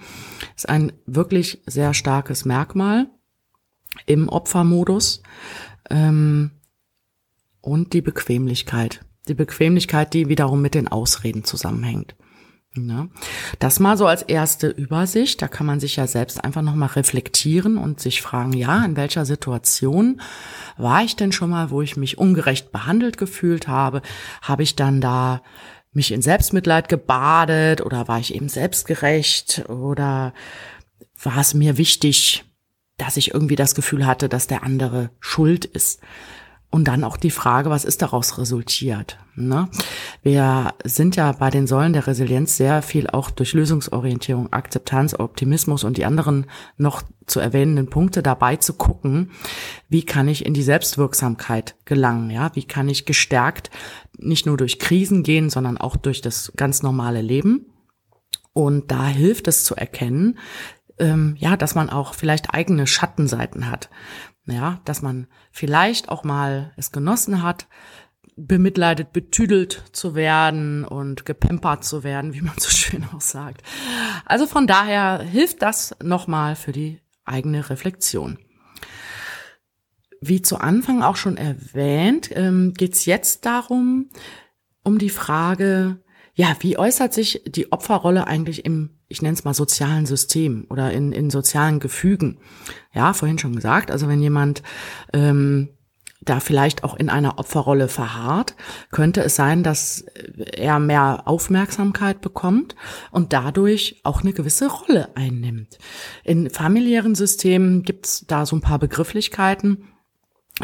ist 0.56 0.68
ein 0.68 0.94
wirklich 1.06 1.62
sehr 1.66 1.94
starkes 1.94 2.46
Merkmal 2.46 3.08
im 4.06 4.30
Opfermodus. 4.30 5.22
Ähm, 5.90 6.52
und 7.62 7.94
die 7.94 8.02
Bequemlichkeit. 8.02 9.06
Die 9.28 9.34
Bequemlichkeit, 9.34 10.14
die 10.14 10.28
wiederum 10.28 10.62
mit 10.62 10.76
den 10.76 10.88
Ausreden 10.88 11.44
zusammenhängt. 11.46 12.16
Ja, 12.76 13.08
das 13.60 13.80
mal 13.80 13.98
so 13.98 14.08
als 14.08 14.24
erste 14.24 14.68
Übersicht. 14.68 15.42
Da 15.44 15.48
kann 15.48 15.68
man 15.68 15.80
sich 15.80 15.98
ja 15.98 16.08
selbst 16.08 16.44
einfach 16.44 16.64
nochmal 16.64 16.90
reflektieren 16.90 17.78
und 17.78 18.00
sich 18.00 18.24
fragen, 18.24 18.54
ja, 18.54 18.84
in 18.84 18.96
welcher 18.98 19.26
Situation 19.26 20.20
war 20.78 21.04
ich 21.04 21.16
denn 21.16 21.32
schon 21.32 21.52
mal, 21.52 21.70
wo 21.70 21.84
ich 21.84 21.98
mich 21.98 22.18
ungerecht 22.18 22.72
behandelt 22.72 23.18
gefühlt 23.18 23.68
habe? 23.68 24.02
Habe 24.42 24.64
ich 24.64 24.76
dann 24.76 25.02
da 25.02 25.44
mich 25.92 26.12
in 26.12 26.24
Selbstmitleid 26.24 26.90
gebadet 26.90 27.82
oder 27.82 28.08
war 28.08 28.20
ich 28.20 28.34
eben 28.34 28.50
selbstgerecht 28.50 29.66
oder 29.70 30.34
war 31.22 31.38
es 31.38 31.54
mir 31.54 31.78
wichtig, 31.78 32.44
dass 32.98 33.18
ich 33.18 33.36
irgendwie 33.36 33.56
das 33.56 33.76
Gefühl 33.76 34.08
hatte, 34.08 34.30
dass 34.30 34.48
der 34.48 34.64
andere 34.64 35.12
schuld 35.20 35.66
ist? 35.66 36.02
Und 36.74 36.88
dann 36.88 37.04
auch 37.04 37.18
die 37.18 37.30
Frage, 37.30 37.70
was 37.70 37.86
ist 37.86 38.02
daraus 38.02 38.40
resultiert? 38.40 39.20
Ne? 39.36 39.70
Wir 40.24 40.74
sind 40.84 41.16
ja 41.16 41.32
bei 41.34 41.52
den 41.52 41.68
Säulen 41.68 41.94
der 41.94 42.08
Resilienz 42.08 42.58
sehr 42.58 42.82
viel 42.82 43.06
auch 43.06 43.30
durch 43.30 43.54
Lösungsorientierung, 43.54 44.52
Akzeptanz, 44.52 45.14
Optimismus 45.14 45.84
und 45.84 45.98
die 45.98 46.06
anderen 46.06 46.48
noch 46.78 47.04
zu 47.28 47.40
erwähnenden 47.40 47.92
Punkte 47.92 48.24
dabei 48.24 48.56
zu 48.56 48.74
gucken, 48.74 49.30
wie 49.88 50.04
kann 50.04 50.28
ich 50.28 50.48
in 50.48 50.56
die 50.56 50.64
Selbstwirksamkeit 50.64 51.76
gelangen? 51.86 52.32
Ja, 52.32 52.50
wie 52.56 52.64
kann 52.64 52.90
ich 52.90 53.06
gestärkt 53.06 53.70
nicht 54.18 54.48
nur 54.48 54.58
durch 54.58 54.80
Krisen 54.80 55.22
gehen, 55.22 55.52
sondern 55.52 55.78
auch 55.78 55.96
durch 55.96 56.22
das 56.22 56.54
ganz 56.58 56.82
normale 56.82 57.22
Leben? 57.22 57.68
Und 58.52 58.90
da 58.90 59.06
hilft 59.06 59.48
es 59.48 59.64
zu 59.64 59.76
erkennen, 59.76 60.40
ähm, 60.98 61.36
ja, 61.38 61.56
dass 61.56 61.76
man 61.76 61.92
auch 61.92 62.16
vielleicht 62.16 62.52
eigene 62.52 62.88
Schattenseiten 62.88 63.70
hat. 63.70 63.92
Ja, 64.46 64.82
dass 64.84 65.02
man 65.02 65.28
vielleicht 65.52 66.10
auch 66.10 66.24
mal 66.24 66.74
es 66.76 66.92
genossen 66.92 67.42
hat, 67.44 67.68
bemitleidet, 68.36 69.14
betüdelt 69.14 69.84
zu 69.94 70.16
werden 70.16 70.84
und 70.84 71.26
gepempert 71.26 71.86
zu 71.86 72.04
werden, 72.04 72.34
wie 72.34 72.42
man 72.42 72.58
so 72.58 72.70
schön 72.76 73.06
auch 73.14 73.22
sagt. 73.22 73.64
Also 74.26 74.46
von 74.46 74.68
daher 74.68 75.20
hilft 75.22 75.62
das 75.62 75.96
nochmal 76.04 76.56
für 76.56 76.72
die 76.72 77.00
eigene 77.26 77.70
Reflexion. 77.70 78.38
Wie 80.20 80.42
zu 80.42 80.58
Anfang 80.58 81.04
auch 81.04 81.18
schon 81.18 81.38
erwähnt, 81.38 82.30
ähm, 82.34 82.74
geht 82.74 82.94
es 82.94 83.06
jetzt 83.06 83.46
darum, 83.46 84.10
um 84.84 84.98
die 84.98 85.10
Frage, 85.10 86.03
ja, 86.36 86.56
wie 86.62 86.78
äußert 86.78 87.14
sich 87.14 87.44
die 87.46 87.72
Opferrolle 87.72 88.26
eigentlich 88.28 88.66
im, 88.66 88.92
ich 89.08 89.22
nenne 89.22 89.36
es 89.36 89.44
mal, 89.44 89.54
sozialen 89.54 90.06
System 90.06 90.66
oder 90.70 90.92
in, 90.92 91.12
in 91.12 91.30
sozialen 91.30 91.80
Gefügen? 91.80 92.40
Ja, 92.92 93.14
vorhin 93.14 93.38
schon 93.38 93.56
gesagt, 93.56 93.92
also 93.92 94.08
wenn 94.08 94.22
jemand 94.22 94.64
ähm, 95.14 95.70
da 96.26 96.40
vielleicht 96.40 96.84
auch 96.84 96.96
in 96.96 97.10
einer 97.10 97.38
Opferrolle 97.38 97.88
verharrt, 97.88 98.56
könnte 98.92 99.22
es 99.22 99.36
sein, 99.36 99.62
dass 99.62 100.06
er 100.54 100.80
mehr 100.80 101.24
Aufmerksamkeit 101.26 102.22
bekommt 102.22 102.76
und 103.12 103.34
dadurch 103.34 104.02
auch 104.04 104.22
eine 104.22 104.34
gewisse 104.34 104.68
Rolle 104.68 105.16
einnimmt. 105.16 105.78
In 106.24 106.50
familiären 106.50 107.14
Systemen 107.14 107.84
gibt 107.84 108.06
es 108.06 108.26
da 108.28 108.46
so 108.46 108.56
ein 108.56 108.62
paar 108.62 108.80
Begrifflichkeiten. 108.80 109.90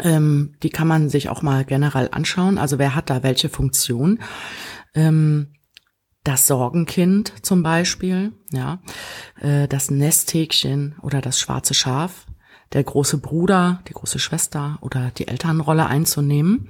Ähm, 0.02 0.54
die 0.62 0.70
kann 0.70 0.88
man 0.88 1.08
sich 1.08 1.28
auch 1.28 1.42
mal 1.42 1.64
generell 1.64 2.08
anschauen. 2.10 2.58
Also 2.58 2.78
wer 2.78 2.94
hat 2.94 3.10
da 3.10 3.22
welche 3.22 3.48
Funktion? 3.48 4.20
Ähm, 4.94 5.48
das 6.24 6.46
Sorgenkind 6.46 7.32
zum 7.42 7.62
Beispiel, 7.62 8.32
ja, 8.52 8.80
äh, 9.40 9.68
das 9.68 9.90
Nesthäkchen 9.90 10.96
oder 11.02 11.20
das 11.20 11.38
schwarze 11.40 11.74
Schaf, 11.74 12.26
der 12.72 12.84
große 12.84 13.18
Bruder, 13.18 13.82
die 13.88 13.94
große 13.94 14.18
Schwester 14.18 14.78
oder 14.80 15.10
die 15.10 15.28
Elternrolle 15.28 15.86
einzunehmen. 15.86 16.68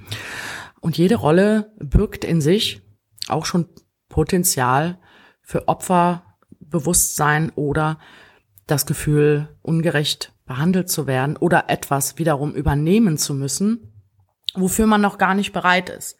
Und 0.79 0.97
jede 0.97 1.15
Rolle 1.15 1.73
birgt 1.79 2.23
in 2.25 2.41
sich 2.41 2.81
auch 3.27 3.45
schon 3.45 3.67
Potenzial 4.09 4.97
für 5.41 5.67
Opferbewusstsein 5.67 7.51
oder 7.55 7.99
das 8.67 8.85
Gefühl, 8.85 9.49
ungerecht 9.61 10.33
behandelt 10.45 10.89
zu 10.89 11.07
werden 11.07 11.37
oder 11.37 11.69
etwas 11.69 12.17
wiederum 12.17 12.53
übernehmen 12.53 13.17
zu 13.17 13.33
müssen, 13.33 13.93
wofür 14.55 14.87
man 14.87 15.01
noch 15.01 15.17
gar 15.17 15.33
nicht 15.33 15.53
bereit 15.53 15.89
ist. 15.89 16.17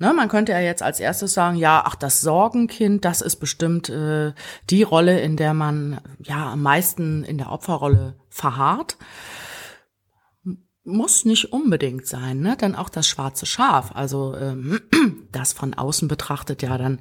Ne, 0.00 0.14
man 0.14 0.30
könnte 0.30 0.52
ja 0.52 0.60
jetzt 0.60 0.82
als 0.82 0.98
erstes 0.98 1.34
sagen, 1.34 1.58
ja, 1.58 1.82
ach, 1.84 1.94
das 1.94 2.22
Sorgenkind, 2.22 3.04
das 3.04 3.20
ist 3.20 3.36
bestimmt 3.36 3.90
äh, 3.90 4.32
die 4.70 4.82
Rolle, 4.82 5.20
in 5.20 5.36
der 5.36 5.52
man 5.52 6.00
ja 6.22 6.52
am 6.52 6.62
meisten 6.62 7.22
in 7.22 7.36
der 7.36 7.52
Opferrolle 7.52 8.16
verharrt. 8.30 8.96
Muss 10.84 11.26
nicht 11.26 11.52
unbedingt 11.52 12.06
sein, 12.06 12.40
ne? 12.40 12.56
Denn 12.56 12.76
auch 12.76 12.88
das 12.88 13.06
schwarze 13.06 13.44
Schaf, 13.44 13.94
also 13.94 14.34
ähm, 14.36 14.80
das 15.32 15.52
von 15.52 15.74
außen 15.74 16.08
betrachtet 16.08 16.62
ja 16.62 16.78
dann 16.78 17.00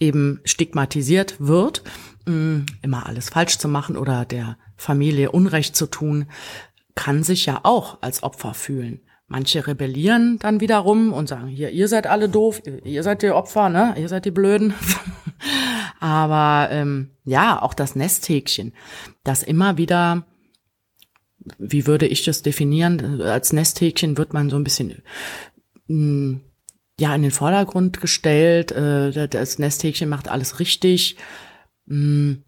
eben 0.00 0.40
stigmatisiert 0.44 1.36
wird, 1.38 1.84
mh, 2.26 2.34
mm, 2.34 2.66
immer 2.82 3.06
alles 3.06 3.28
falsch 3.28 3.58
zu 3.58 3.68
machen 3.68 3.96
oder 3.96 4.24
der 4.24 4.58
Familie 4.76 5.30
Unrecht 5.30 5.76
zu 5.76 5.86
tun, 5.86 6.26
kann 6.96 7.22
sich 7.22 7.46
ja 7.46 7.60
auch 7.62 8.02
als 8.02 8.24
Opfer 8.24 8.52
fühlen. 8.52 9.00
Manche 9.32 9.66
rebellieren 9.66 10.38
dann 10.40 10.60
wiederum 10.60 11.14
und 11.14 11.26
sagen, 11.26 11.46
hier, 11.46 11.70
ihr 11.70 11.88
seid 11.88 12.06
alle 12.06 12.28
doof, 12.28 12.60
ihr 12.84 13.02
seid 13.02 13.22
die 13.22 13.30
Opfer, 13.30 13.70
ne? 13.70 13.94
Ihr 13.96 14.10
seid 14.10 14.26
die 14.26 14.30
Blöden. 14.30 14.74
Aber 16.00 16.70
ähm, 16.70 17.12
ja, 17.24 17.62
auch 17.62 17.72
das 17.72 17.96
Nesthäkchen, 17.96 18.74
das 19.24 19.42
immer 19.42 19.78
wieder, 19.78 20.26
wie 21.58 21.86
würde 21.86 22.06
ich 22.06 22.24
das 22.24 22.42
definieren? 22.42 23.22
Als 23.22 23.54
Nesthäkchen 23.54 24.18
wird 24.18 24.34
man 24.34 24.50
so 24.50 24.56
ein 24.56 24.64
bisschen 24.64 25.02
mh, 25.86 25.96
mm, 25.96 26.40
ja 27.00 27.14
in 27.14 27.22
den 27.22 27.30
Vordergrund 27.30 28.02
gestellt. 28.02 28.70
Äh, 28.72 29.28
das 29.28 29.58
Nesthäkchen 29.58 30.10
macht 30.10 30.28
alles 30.28 30.60
richtig. 30.60 31.16
Mh, 31.86 31.96
mm, 31.96 32.44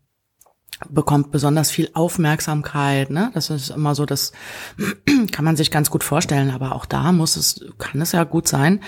bekommt 0.88 1.30
besonders 1.30 1.70
viel 1.70 1.90
Aufmerksamkeit. 1.94 3.10
Ne? 3.10 3.30
Das 3.34 3.50
ist 3.50 3.70
immer 3.70 3.94
so, 3.94 4.06
das 4.06 4.32
kann 5.32 5.44
man 5.44 5.56
sich 5.56 5.70
ganz 5.70 5.90
gut 5.90 6.04
vorstellen. 6.04 6.50
Aber 6.50 6.74
auch 6.74 6.86
da 6.86 7.12
muss 7.12 7.36
es, 7.36 7.64
kann 7.78 8.00
es 8.00 8.12
ja 8.12 8.24
gut 8.24 8.48
sein, 8.48 8.80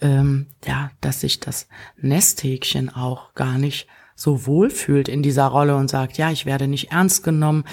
ähm, 0.00 0.46
ja, 0.66 0.90
dass 1.00 1.20
sich 1.20 1.40
das 1.40 1.68
Nesthäkchen 1.96 2.90
auch 2.90 3.34
gar 3.34 3.58
nicht 3.58 3.86
so 4.22 4.46
wohlfühlt 4.46 5.08
in 5.08 5.20
dieser 5.22 5.46
Rolle 5.46 5.74
und 5.74 5.90
sagt, 5.90 6.16
ja, 6.16 6.30
ich 6.30 6.46
werde 6.46 6.68
nicht 6.68 6.92
ernst 6.92 7.24
genommen, 7.24 7.64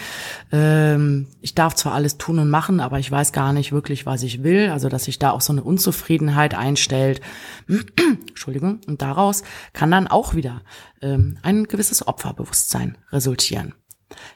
ähm, 0.51 1.27
ich 1.41 1.53
darf 1.53 1.75
zwar 1.75 1.93
alles 1.93 2.17
tun 2.17 2.39
und 2.39 2.49
machen, 2.49 2.79
aber 2.79 2.97
ich 2.97 3.11
weiß 3.11 3.33
gar 3.33 3.53
nicht 3.53 3.71
wirklich, 3.71 4.07
was 4.07 4.23
ich 4.23 4.41
will, 4.41 4.71
also 4.71 4.89
dass 4.89 5.03
sich 5.03 5.19
da 5.19 5.29
auch 5.29 5.41
so 5.41 5.53
eine 5.53 5.63
Unzufriedenheit 5.63 6.55
einstellt. 6.55 7.21
Entschuldigung, 8.27 8.81
und 8.87 9.03
daraus 9.03 9.43
kann 9.73 9.91
dann 9.91 10.07
auch 10.07 10.33
wieder 10.33 10.63
ähm, 11.03 11.37
ein 11.43 11.65
gewisses 11.65 12.07
Opferbewusstsein 12.07 12.97
resultieren. 13.11 13.75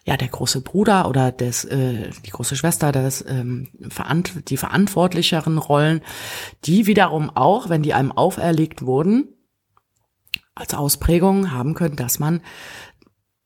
Ja 0.05 0.15
der 0.15 0.27
große 0.27 0.62
Bruder 0.62 1.10
oder 1.10 1.32
des 1.32 1.65
äh, 1.65 2.12
die 2.27 2.29
große 2.29 2.55
Schwester, 2.55 2.91
das 2.91 3.25
ähm, 3.27 3.70
verant 3.89 4.50
die 4.50 4.58
verantwortlicheren 4.58 5.58
Rollen, 5.58 6.01
die 6.65 6.86
wiederum 6.86 7.32
auch, 7.32 7.70
wenn 7.70 7.82
die 7.82 7.96
einem 7.96 8.12
auferlegt 8.12 8.86
wurden, 8.86 9.29
als 10.55 10.74
Ausprägung 10.74 11.51
haben 11.51 11.74
können, 11.74 11.95
dass 11.95 12.19
man 12.19 12.41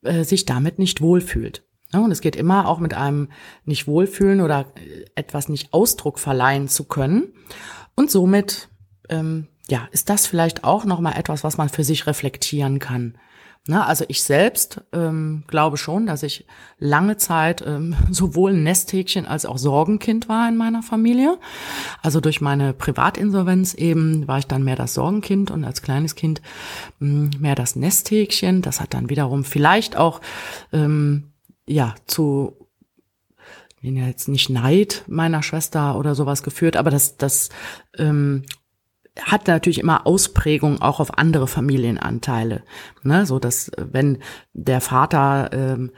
äh, 0.03 0.23
sich 0.23 0.45
damit 0.45 0.79
nicht 0.79 1.01
wohlfühlt. 1.01 1.63
Und 1.93 2.11
es 2.11 2.21
geht 2.21 2.35
immer 2.35 2.67
auch 2.67 2.79
mit 2.79 2.93
einem 2.93 3.29
nicht 3.63 3.87
wohlfühlen 3.87 4.41
oder 4.41 4.73
äh, 4.75 5.05
etwas 5.15 5.49
nicht 5.49 5.73
Ausdruck 5.73 6.19
verleihen 6.19 6.67
zu 6.67 6.83
können. 6.83 7.33
Und 7.95 8.11
somit 8.11 8.69
ähm, 9.09 9.47
ja, 9.69 9.87
ist 9.91 10.09
das 10.09 10.27
vielleicht 10.27 10.63
auch 10.63 10.85
noch 10.85 10.99
mal 10.99 11.13
etwas, 11.13 11.43
was 11.43 11.57
man 11.57 11.69
für 11.69 11.83
sich 11.83 12.07
reflektieren 12.07 12.79
kann. 12.79 13.17
Na, 13.67 13.85
also 13.85 14.05
ich 14.07 14.23
selbst 14.23 14.81
ähm, 14.93 15.43
glaube 15.47 15.77
schon, 15.77 16.05
dass 16.05 16.23
ich 16.23 16.45
lange 16.79 17.17
Zeit 17.17 17.63
ähm, 17.65 17.95
sowohl 18.09 18.53
Nesthäkchen 18.53 19.25
als 19.25 19.45
auch 19.45 19.57
Sorgenkind 19.57 20.29
war 20.29 20.47
in 20.47 20.55
meiner 20.55 20.83
Familie. 20.83 21.37
Also 22.01 22.21
durch 22.21 22.39
meine 22.39 22.73
Privatinsolvenz 22.73 23.73
eben 23.73 24.27
war 24.27 24.39
ich 24.39 24.47
dann 24.47 24.63
mehr 24.63 24.77
das 24.77 24.93
Sorgenkind 24.93 25.51
und 25.51 25.65
als 25.65 25.81
kleines 25.81 26.15
Kind 26.15 26.41
ähm, 27.01 27.29
mehr 27.39 27.55
das 27.55 27.75
Nesthäkchen. 27.75 28.61
Das 28.61 28.79
hat 28.79 28.93
dann 28.93 29.09
wiederum 29.09 29.43
vielleicht 29.43 29.97
auch 29.97 30.21
ähm, 30.71 31.31
ja 31.67 31.95
zu 32.05 32.55
jetzt 33.81 34.27
nicht 34.27 34.49
Neid 34.49 35.03
meiner 35.07 35.43
Schwester 35.43 35.97
oder 35.97 36.15
sowas 36.15 36.43
geführt, 36.43 36.75
aber 36.75 36.89
das, 36.89 37.17
das 37.17 37.49
ähm, 37.97 38.43
hat 39.23 39.47
natürlich 39.47 39.79
immer 39.79 40.05
Ausprägung 40.05 40.81
auch 40.81 40.99
auf 40.99 41.17
andere 41.17 41.47
Familienanteile. 41.47 42.63
Ne? 43.03 43.25
So 43.25 43.39
dass, 43.39 43.71
wenn 43.77 44.19
der 44.53 44.81
Vater 44.81 45.49
ähm, 45.53 45.91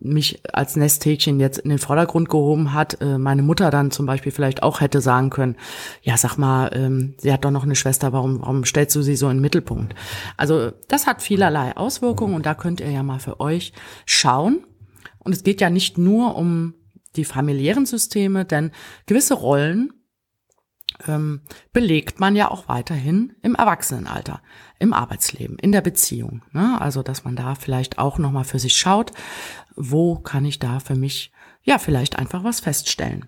mich 0.00 0.40
als 0.52 0.76
Nesthäkchen 0.76 1.40
jetzt 1.40 1.58
in 1.58 1.68
den 1.68 1.78
Vordergrund 1.78 2.30
gehoben 2.30 2.72
hat, 2.72 3.00
äh, 3.00 3.18
meine 3.18 3.42
Mutter 3.42 3.70
dann 3.70 3.90
zum 3.90 4.06
Beispiel 4.06 4.32
vielleicht 4.32 4.62
auch 4.62 4.80
hätte 4.80 5.00
sagen 5.00 5.30
können, 5.30 5.56
ja, 6.02 6.16
sag 6.16 6.38
mal, 6.38 6.70
ähm, 6.74 7.14
sie 7.18 7.32
hat 7.32 7.44
doch 7.44 7.50
noch 7.50 7.64
eine 7.64 7.76
Schwester, 7.76 8.12
warum, 8.12 8.40
warum 8.40 8.64
stellst 8.64 8.96
du 8.96 9.02
sie 9.02 9.16
so 9.16 9.28
in 9.28 9.36
den 9.36 9.42
Mittelpunkt? 9.42 9.94
Also 10.38 10.72
das 10.88 11.06
hat 11.06 11.22
vielerlei 11.22 11.76
Auswirkungen 11.76 12.34
und 12.34 12.46
da 12.46 12.54
könnt 12.54 12.80
ihr 12.80 12.90
ja 12.90 13.02
mal 13.02 13.18
für 13.18 13.40
euch 13.40 13.72
schauen. 14.06 14.64
Und 15.18 15.32
es 15.32 15.44
geht 15.44 15.60
ja 15.60 15.68
nicht 15.68 15.98
nur 15.98 16.34
um 16.34 16.74
die 17.16 17.26
familiären 17.26 17.84
Systeme, 17.84 18.46
denn 18.46 18.70
gewisse 19.04 19.34
Rollen 19.34 19.92
ähm, 21.06 21.42
belegt 21.72 22.20
man 22.20 22.36
ja 22.36 22.50
auch 22.50 22.68
weiterhin 22.68 23.34
im 23.42 23.54
Erwachsenenalter, 23.54 24.42
im 24.78 24.92
Arbeitsleben, 24.92 25.58
in 25.58 25.72
der 25.72 25.80
Beziehung. 25.80 26.42
Ne? 26.52 26.80
Also, 26.80 27.02
dass 27.02 27.24
man 27.24 27.36
da 27.36 27.54
vielleicht 27.54 27.98
auch 27.98 28.18
nochmal 28.18 28.44
für 28.44 28.58
sich 28.58 28.76
schaut, 28.76 29.12
wo 29.76 30.16
kann 30.18 30.44
ich 30.44 30.58
da 30.58 30.80
für 30.80 30.96
mich, 30.96 31.32
ja, 31.62 31.78
vielleicht 31.78 32.18
einfach 32.18 32.44
was 32.44 32.60
feststellen. 32.60 33.26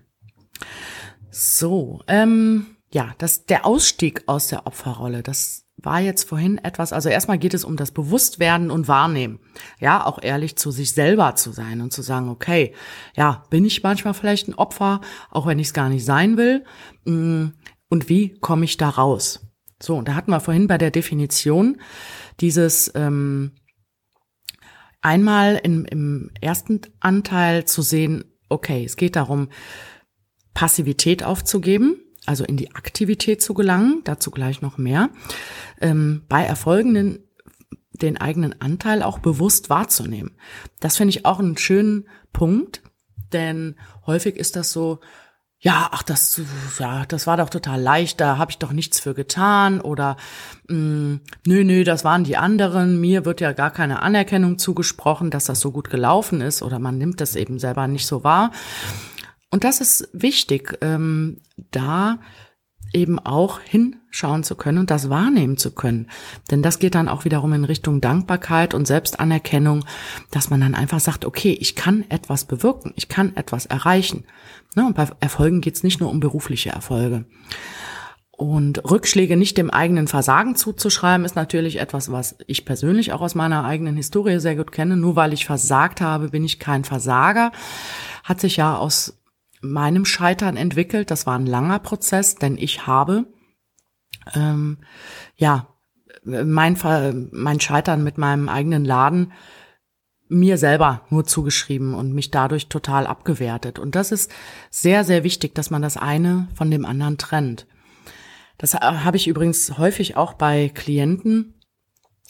So, 1.31 2.01
ähm, 2.07 2.77
ja, 2.91 3.13
das, 3.17 3.45
der 3.45 3.65
Ausstieg 3.65 4.23
aus 4.27 4.47
der 4.47 4.67
Opferrolle, 4.67 5.23
das 5.23 5.62
war 5.83 5.99
jetzt 5.99 6.27
vorhin 6.27 6.57
etwas, 6.57 6.93
also 6.93 7.09
erstmal 7.09 7.37
geht 7.37 7.53
es 7.53 7.65
um 7.65 7.75
das 7.75 7.91
Bewusstwerden 7.91 8.71
und 8.71 8.87
Wahrnehmen. 8.87 9.39
Ja, 9.79 10.05
auch 10.05 10.21
ehrlich 10.21 10.55
zu 10.55 10.71
sich 10.71 10.93
selber 10.93 11.35
zu 11.35 11.51
sein 11.51 11.81
und 11.81 11.91
zu 11.91 12.01
sagen, 12.01 12.29
okay, 12.29 12.73
ja, 13.15 13.43
bin 13.49 13.65
ich 13.65 13.83
manchmal 13.83 14.13
vielleicht 14.13 14.47
ein 14.47 14.55
Opfer, 14.55 15.01
auch 15.29 15.45
wenn 15.45 15.59
ich 15.59 15.67
es 15.67 15.73
gar 15.73 15.89
nicht 15.89 16.05
sein 16.05 16.37
will. 16.37 16.63
Mm, 17.05 17.47
und 17.89 18.09
wie 18.09 18.33
komme 18.39 18.65
ich 18.65 18.77
da 18.77 18.89
raus? 18.89 19.45
So, 19.81 19.95
und 19.97 20.07
da 20.07 20.15
hatten 20.15 20.31
wir 20.31 20.39
vorhin 20.39 20.67
bei 20.67 20.77
der 20.77 20.91
Definition 20.91 21.77
dieses 22.39 22.91
ähm, 22.95 23.51
einmal 25.01 25.59
im, 25.61 25.85
im 25.85 26.31
ersten 26.41 26.81
Anteil 27.01 27.65
zu 27.65 27.81
sehen, 27.81 28.23
okay, 28.49 28.85
es 28.85 28.95
geht 28.95 29.15
darum, 29.15 29.49
Passivität 30.53 31.23
aufzugeben, 31.23 31.99
also 32.25 32.43
in 32.43 32.57
die 32.57 32.73
Aktivität 32.75 33.41
zu 33.41 33.53
gelangen, 33.53 34.01
dazu 34.03 34.31
gleich 34.31 34.61
noch 34.61 34.77
mehr, 34.77 35.09
ähm, 35.81 36.23
bei 36.29 36.43
Erfolgen 36.43 37.19
den, 37.91 38.17
eigenen 38.17 38.59
Anteil 38.61 39.03
auch 39.03 39.19
bewusst 39.19 39.69
wahrzunehmen. 39.69 40.31
Das 40.79 40.97
finde 40.97 41.11
ich 41.11 41.25
auch 41.25 41.39
einen 41.39 41.57
schönen 41.57 42.07
Punkt, 42.31 42.81
denn 43.31 43.75
häufig 44.05 44.35
ist 44.35 44.55
das 44.55 44.71
so, 44.71 44.99
ja, 45.59 45.87
ach, 45.91 46.03
das, 46.03 46.41
ja, 46.77 47.05
das 47.05 47.25
war 47.25 47.37
doch 47.37 47.49
total 47.49 47.81
leicht, 47.81 48.19
da 48.19 48.37
habe 48.37 48.51
ich 48.51 48.57
doch 48.57 48.73
nichts 48.73 48.99
für 48.99 49.13
getan 49.13 49.79
oder 49.79 50.17
mh, 50.67 50.75
mm, 50.77 51.21
nö, 51.47 51.63
nö, 51.63 51.83
das 51.85 52.03
waren 52.03 52.25
die 52.25 52.35
anderen, 52.35 52.99
mir 52.99 53.23
wird 53.23 53.39
ja 53.39 53.53
gar 53.53 53.71
keine 53.71 54.01
Anerkennung 54.01 54.57
zugesprochen, 54.57 55.31
dass 55.31 55.45
das 55.45 55.61
so 55.61 55.71
gut 55.71 55.89
gelaufen 55.89 56.41
ist 56.41 56.61
oder 56.61 56.79
man 56.79 56.97
nimmt 56.97 57.21
das 57.21 57.37
eben 57.37 57.59
selber 57.59 57.87
nicht 57.87 58.05
so 58.05 58.25
wahr. 58.25 58.51
Und 59.53 59.63
das 59.63 59.81
ist 59.81 60.09
wichtig, 60.13 60.79
ähm, 60.81 61.37
da 61.69 62.17
eben 62.91 63.19
auch 63.19 63.59
hinschauen 63.59 64.43
zu 64.43 64.55
können 64.55 64.79
und 64.79 64.89
das 64.89 65.11
wahrnehmen 65.11 65.57
zu 65.57 65.69
können. 65.75 66.09
Denn 66.49 66.63
das 66.63 66.79
geht 66.79 66.95
dann 66.95 67.07
auch 67.07 67.23
wiederum 67.23 67.53
in 67.53 67.63
Richtung 67.63 68.01
Dankbarkeit 68.01 68.73
und 68.73 68.87
Selbstanerkennung, 68.87 69.85
dass 70.31 70.49
man 70.49 70.61
dann 70.61 70.73
einfach 70.73 70.99
sagt, 70.99 71.23
okay, 71.23 71.55
ich 71.61 71.75
kann 71.75 72.03
etwas 72.09 72.45
bewirken, 72.45 72.93
ich 72.95 73.09
kann 73.09 73.35
etwas 73.35 73.67
erreichen. 73.67 74.25
Ne, 74.73 74.87
und 74.87 74.95
bei 74.95 75.07
Erfolgen 75.19 75.61
geht 75.61 75.75
es 75.75 75.83
nicht 75.83 75.99
nur 75.99 76.09
um 76.09 76.19
berufliche 76.19 76.71
Erfolge. 76.71 77.25
Und 78.31 78.83
Rückschläge 78.89 79.37
nicht 79.37 79.59
dem 79.59 79.69
eigenen 79.69 80.07
Versagen 80.07 80.55
zuzuschreiben, 80.55 81.27
ist 81.27 81.35
natürlich 81.35 81.79
etwas, 81.79 82.11
was 82.11 82.37
ich 82.47 82.65
persönlich 82.65 83.13
auch 83.13 83.21
aus 83.21 83.35
meiner 83.35 83.65
eigenen 83.65 83.97
Historie 83.97 84.39
sehr 84.39 84.55
gut 84.55 84.71
kenne. 84.71 84.97
Nur 84.97 85.15
weil 85.15 85.31
ich 85.31 85.45
versagt 85.45 86.01
habe, 86.01 86.29
bin 86.29 86.43
ich 86.43 86.57
kein 86.57 86.83
Versager. 86.85 87.51
Hat 88.23 88.41
sich 88.41 88.57
ja 88.57 88.75
aus 88.75 89.19
meinem 89.63 90.05
Scheitern 90.05 90.57
entwickelt. 90.57 91.09
Das 91.09 91.25
war 91.25 91.37
ein 91.37 91.45
langer 91.45 91.79
Prozess, 91.79 92.35
denn 92.35 92.57
ich 92.57 92.85
habe 92.85 93.25
ähm, 94.35 94.79
ja 95.35 95.67
mein, 96.23 96.77
mein 97.31 97.59
Scheitern 97.59 98.03
mit 98.03 98.17
meinem 98.17 98.49
eigenen 98.49 98.85
Laden 98.85 99.33
mir 100.29 100.57
selber 100.57 101.05
nur 101.09 101.25
zugeschrieben 101.25 101.93
und 101.93 102.13
mich 102.13 102.31
dadurch 102.31 102.67
total 102.67 103.07
abgewertet. 103.07 103.77
Und 103.79 103.95
das 103.95 104.11
ist 104.11 104.31
sehr, 104.69 105.03
sehr 105.03 105.23
wichtig, 105.23 105.53
dass 105.53 105.69
man 105.69 105.81
das 105.81 105.97
eine 105.97 106.47
von 106.55 106.71
dem 106.71 106.85
anderen 106.85 107.17
trennt. 107.17 107.67
Das 108.57 108.73
habe 108.73 109.17
ich 109.17 109.27
übrigens 109.27 109.77
häufig 109.77 110.15
auch 110.15 110.33
bei 110.33 110.69
Klienten, 110.69 111.59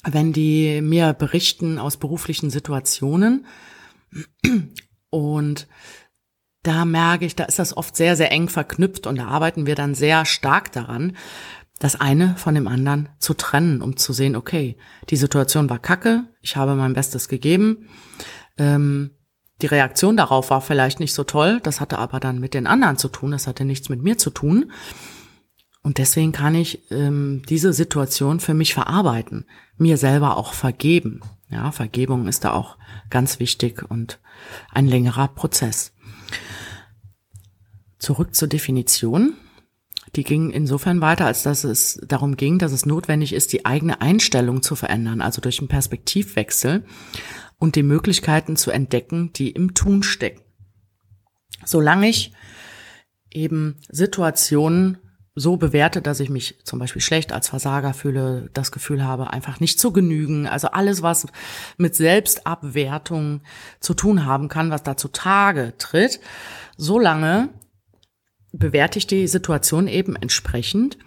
wenn 0.03 0.33
die 0.33 0.81
mir 0.81 1.13
berichten 1.13 1.79
aus 1.79 1.97
beruflichen 1.97 2.49
Situationen. 2.49 3.45
Und 5.09 5.67
da 6.63 6.85
merke 6.85 7.25
ich, 7.25 7.35
da 7.35 7.43
ist 7.43 7.59
das 7.59 7.75
oft 7.75 7.95
sehr, 7.95 8.15
sehr 8.15 8.31
eng 8.31 8.49
verknüpft 8.49 9.05
und 9.05 9.17
da 9.17 9.27
arbeiten 9.27 9.65
wir 9.65 9.75
dann 9.75 9.95
sehr 9.95 10.25
stark 10.25 10.71
daran, 10.71 11.15
das 11.79 11.99
eine 11.99 12.35
von 12.37 12.55
dem 12.55 12.67
anderen 12.67 13.09
zu 13.19 13.33
trennen, 13.33 13.81
um 13.81 13.97
zu 13.97 14.13
sehen, 14.13 14.35
okay, 14.35 14.77
die 15.09 15.17
Situation 15.17 15.69
war 15.69 15.79
kacke, 15.79 16.23
ich 16.41 16.55
habe 16.55 16.75
mein 16.75 16.93
Bestes 16.93 17.27
gegeben, 17.27 17.89
ähm, 18.57 19.11
die 19.61 19.67
Reaktion 19.67 20.17
darauf 20.17 20.49
war 20.49 20.61
vielleicht 20.61 20.99
nicht 20.99 21.13
so 21.13 21.23
toll, 21.23 21.59
das 21.63 21.81
hatte 21.81 21.97
aber 21.97 22.19
dann 22.19 22.39
mit 22.39 22.53
den 22.53 22.67
anderen 22.67 22.97
zu 22.97 23.09
tun, 23.09 23.31
das 23.31 23.47
hatte 23.47 23.65
nichts 23.65 23.89
mit 23.89 24.01
mir 24.01 24.17
zu 24.17 24.29
tun. 24.29 24.71
Und 25.83 25.97
deswegen 25.97 26.31
kann 26.31 26.55
ich 26.55 26.89
ähm, 26.91 27.43
diese 27.49 27.73
Situation 27.73 28.39
für 28.39 28.53
mich 28.53 28.73
verarbeiten, 28.73 29.45
mir 29.77 29.97
selber 29.97 30.37
auch 30.37 30.53
vergeben. 30.53 31.21
Ja, 31.49 31.71
Vergebung 31.71 32.27
ist 32.27 32.45
da 32.45 32.53
auch 32.53 32.77
ganz 33.09 33.39
wichtig 33.39 33.83
und 33.89 34.19
ein 34.71 34.87
längerer 34.87 35.27
Prozess. 35.27 35.92
Zurück 38.03 38.35
zur 38.35 38.49
Definition. 38.49 39.33
Die 40.17 40.25
ging 40.25 40.49
insofern 40.49 40.99
weiter, 40.99 41.25
als 41.25 41.43
dass 41.43 41.63
es 41.63 42.01
darum 42.05 42.35
ging, 42.35 42.59
dass 42.59 42.73
es 42.73 42.85
notwendig 42.85 43.31
ist, 43.31 43.53
die 43.53 43.65
eigene 43.65 44.01
Einstellung 44.01 44.61
zu 44.61 44.75
verändern, 44.75 45.21
also 45.21 45.39
durch 45.39 45.59
einen 45.59 45.69
Perspektivwechsel 45.69 46.83
und 47.59 47.77
die 47.77 47.81
Möglichkeiten 47.83 48.57
zu 48.57 48.71
entdecken, 48.71 49.31
die 49.31 49.51
im 49.51 49.73
Tun 49.73 50.03
stecken. 50.03 50.41
Solange 51.63 52.09
ich 52.09 52.33
eben 53.31 53.77
Situationen 53.87 54.97
so 55.33 55.55
bewerte, 55.55 56.01
dass 56.01 56.19
ich 56.19 56.29
mich 56.29 56.59
zum 56.65 56.79
Beispiel 56.79 57.01
schlecht 57.01 57.31
als 57.31 57.47
Versager 57.47 57.93
fühle, 57.93 58.49
das 58.53 58.73
Gefühl 58.73 59.05
habe, 59.05 59.31
einfach 59.31 59.61
nicht 59.61 59.79
zu 59.79 59.93
genügen. 59.93 60.45
Also 60.45 60.67
alles, 60.67 61.03
was 61.03 61.25
mit 61.77 61.95
Selbstabwertung 61.95 63.43
zu 63.79 63.93
tun 63.93 64.25
haben 64.25 64.49
kann, 64.49 64.71
was 64.71 64.83
da 64.83 64.97
zutage 64.97 65.73
tritt, 65.77 66.19
solange 66.75 67.47
bewerte 68.53 68.99
ich 68.99 69.07
die 69.07 69.27
Situation 69.27 69.87
eben 69.87 70.15
entsprechend 70.15 70.97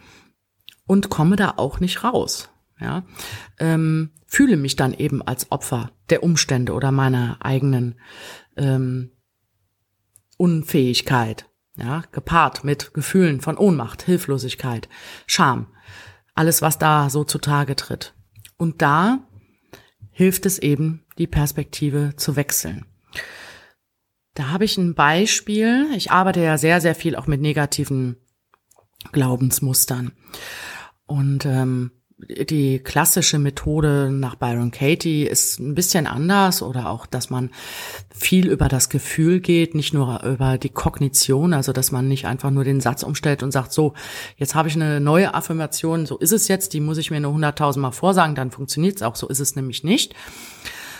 und 0.87 1.09
komme 1.09 1.37
da 1.37 1.55
auch 1.57 1.81
nicht 1.81 2.05
raus. 2.05 2.51
Ja, 2.79 3.07
ähm, 3.59 4.11
fühle 4.27 4.59
mich 4.59 4.77
dann 4.77 4.93
eben 4.93 5.23
als 5.23 5.51
Opfer 5.51 5.93
der 6.11 6.23
Umstände 6.23 6.75
oder 6.75 6.93
meiner 6.93 7.39
eigenen 7.41 7.95
ähm, 8.59 9.13
Unfähigkeit, 10.37 11.49
ja, 11.77 12.03
gepaart 12.13 12.65
mit 12.65 12.93
Gefühlen 12.93 13.41
von 13.41 13.57
Ohnmacht, 13.57 14.03
Hilflosigkeit, 14.03 14.91
Scham, 15.27 15.69
alles, 16.35 16.61
was 16.61 16.79
da 16.79 17.09
so 17.09 17.25
zutage 17.25 17.77
tritt. 17.77 18.15
Und 18.59 18.83
da 18.83 19.21
hilft 20.11 20.45
es 20.45 20.59
eben, 20.59 21.07
die 21.17 21.27
Perspektive 21.27 22.13
zu 22.17 22.37
wechseln. 22.37 22.85
Da 24.37 24.51
habe 24.51 24.67
ich 24.67 24.77
ein 24.77 24.95
Beispiel. 24.95 25.87
Ich 25.97 26.11
arbeite 26.11 26.41
ja 26.43 26.59
sehr, 26.59 26.81
sehr 26.83 26.95
viel 26.95 27.17
auch 27.17 27.27
mit 27.27 27.41
negativen 27.41 28.17
Glaubensmustern. 29.11 30.13
Und 31.07 31.47
ähm, 31.47 31.91
die 32.19 32.79
klassische 32.79 33.39
Methode 33.39 34.11
nach 34.11 34.35
Byron 34.37 34.71
Katie 34.71 35.25
ist 35.25 35.59
ein 35.59 35.75
bisschen 35.75 36.07
anders 36.07 36.61
oder 36.61 36.91
auch, 36.91 37.07
dass 37.07 37.31
man 37.31 37.51
viel 38.15 38.49
über 38.49 38.69
das 38.69 38.91
Gefühl 38.91 39.41
geht, 39.41 39.75
nicht 39.75 39.95
nur 39.95 40.23
über 40.23 40.59
die 40.59 40.69
Kognition, 40.69 41.55
also 41.55 41.73
dass 41.73 41.91
man 41.91 42.07
nicht 42.07 42.27
einfach 42.27 42.51
nur 42.51 42.65
den 42.65 42.81
Satz 42.81 43.05
umstellt 43.05 43.43
und 43.43 43.53
sagt, 43.53 43.73
so, 43.73 43.95
jetzt 44.37 44.55
habe 44.55 44.69
ich 44.69 44.75
eine 44.77 45.01
neue 45.01 45.33
Affirmation, 45.35 46.05
so 46.05 46.19
ist 46.19 46.33
es 46.33 46.49
jetzt, 46.49 46.75
die 46.75 46.81
muss 46.81 46.99
ich 46.99 47.11
mir 47.11 47.21
nur 47.21 47.33
hunderttausendmal 47.33 47.93
vorsagen, 47.93 48.35
dann 48.35 48.51
funktioniert 48.51 48.97
es 48.97 49.03
auch, 49.03 49.17
so 49.17 49.29
ist 49.29 49.41
es 49.41 49.55
nämlich 49.55 49.85
nicht, 49.85 50.15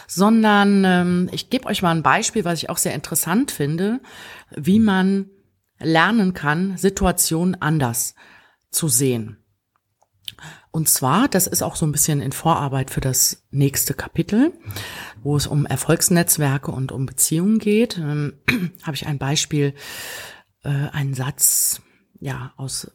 sondern 0.07 0.85
ähm, 0.85 1.29
ich 1.33 1.51
gebe 1.51 1.67
euch 1.67 1.83
mal 1.83 1.91
ein 1.91 2.03
Beispiel, 2.03 2.45
was 2.45 2.63
ich 2.63 2.71
auch 2.71 2.79
sehr 2.79 2.95
interessant 2.95 3.51
finde, 3.51 4.01
wie 4.51 4.79
man 4.79 5.31
lernen 5.79 6.33
kann, 6.35 6.77
Situationen 6.77 7.61
anders 7.61 8.15
zu 8.71 8.89
sehen. 8.89 9.39
Und 10.71 10.89
zwar, 10.91 11.29
das 11.29 11.47
ist 11.47 11.63
auch 11.63 11.75
so 11.75 11.87
ein 11.87 11.93
bisschen 11.93 12.21
in 12.21 12.33
Vorarbeit 12.33 12.91
für 12.91 13.01
das 13.01 13.47
nächste 13.51 13.95
Kapitel, 13.95 14.53
wo 15.23 15.37
es 15.37 15.47
um 15.47 15.65
Erfolgsnetzwerke 15.65 16.71
und 16.71 16.93
um 16.93 17.07
Beziehungen 17.07 17.59
geht, 17.59 17.97
ähm, 17.97 18.35
habe 18.83 18.95
ich 18.95 19.07
ein 19.07 19.19
Beispiel, 19.19 19.75
äh, 20.65 20.69
einen 20.69 21.15
Satz, 21.15 21.81
ja, 22.21 22.53
aus 22.57 22.91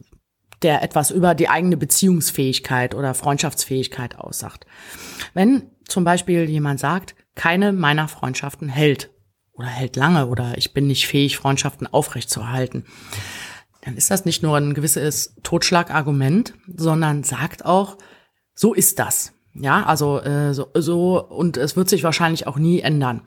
der 0.62 0.84
etwas 0.84 1.10
über 1.10 1.34
die 1.34 1.50
eigene 1.50 1.76
Beziehungsfähigkeit 1.76 2.93
oder 2.93 3.15
Freundschaftsfähigkeit 3.15 4.19
aussagt. 4.19 4.67
Wenn 5.34 5.71
zum 5.91 6.04
Beispiel 6.04 6.49
jemand 6.49 6.80
sagt, 6.80 7.15
keine 7.36 7.73
meiner 7.73 8.08
Freundschaften 8.08 8.69
hält 8.69 9.12
oder 9.54 9.67
hält 9.67 9.95
lange 9.95 10.27
oder 10.27 10.58
ich 10.58 10.73
bin 10.73 10.88
nicht 10.88 11.08
fähig, 11.08 11.38
Freundschaften 11.38 11.88
aufrechtzuerhalten, 11.88 12.86
dann 13.82 13.97
ist 13.97 14.12
das 14.12 14.25
nicht 14.25 14.43
nur 14.43 14.58
ein 14.58 14.73
gewisses 14.73 15.36
Totschlagargument, 15.43 16.54
sondern 16.67 17.23
sagt 17.23 17.65
auch, 17.65 17.97
so 18.54 18.73
ist 18.73 18.99
das. 18.99 19.34
Ja, 19.54 19.84
also 19.84 20.21
äh, 20.21 20.54
so, 20.54 20.69
so 20.75 21.21
und 21.21 21.58
es 21.58 21.75
wird 21.75 21.89
sich 21.89 22.04
wahrscheinlich 22.04 22.47
auch 22.47 22.58
nie 22.58 22.80
ändern. 22.80 23.21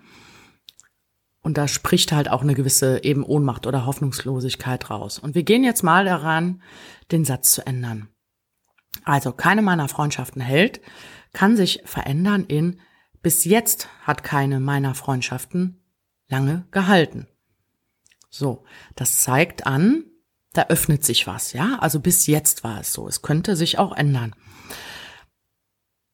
Und 1.42 1.58
da 1.58 1.68
spricht 1.68 2.12
halt 2.12 2.30
auch 2.30 2.40
eine 2.40 2.54
gewisse 2.54 3.04
eben 3.04 3.22
Ohnmacht 3.22 3.66
oder 3.66 3.84
Hoffnungslosigkeit 3.84 4.88
raus. 4.88 5.18
Und 5.18 5.34
wir 5.34 5.42
gehen 5.42 5.62
jetzt 5.62 5.82
mal 5.82 6.06
daran, 6.06 6.62
den 7.12 7.26
Satz 7.26 7.52
zu 7.52 7.66
ändern. 7.66 8.08
Also 9.04 9.32
keine 9.32 9.60
meiner 9.60 9.88
Freundschaften 9.88 10.40
hält, 10.40 10.80
kann 11.34 11.56
sich 11.56 11.82
verändern 11.84 12.44
in 12.44 12.80
bis 13.22 13.44
jetzt 13.44 13.88
hat 14.02 14.22
keine 14.22 14.60
meiner 14.60 14.94
Freundschaften 14.94 15.82
lange 16.28 16.66
gehalten. 16.70 17.26
So, 18.28 18.64
das 18.96 19.20
zeigt 19.20 19.66
an, 19.66 20.04
da 20.52 20.66
öffnet 20.68 21.04
sich 21.04 21.26
was, 21.26 21.52
ja? 21.52 21.78
Also 21.80 22.00
bis 22.00 22.26
jetzt 22.26 22.64
war 22.64 22.80
es 22.80 22.92
so. 22.92 23.08
Es 23.08 23.22
könnte 23.22 23.56
sich 23.56 23.78
auch 23.78 23.96
ändern. 23.96 24.34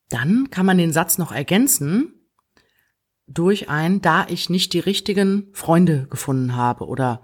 Dann 0.08 0.50
kann 0.50 0.66
man 0.66 0.78
den 0.78 0.92
Satz 0.92 1.18
noch 1.18 1.32
ergänzen 1.32 2.14
durch 3.26 3.68
ein, 3.68 4.00
da 4.00 4.26
ich 4.28 4.50
nicht 4.50 4.72
die 4.72 4.80
richtigen 4.80 5.48
Freunde 5.52 6.06
gefunden 6.08 6.56
habe 6.56 6.86
oder 6.86 7.22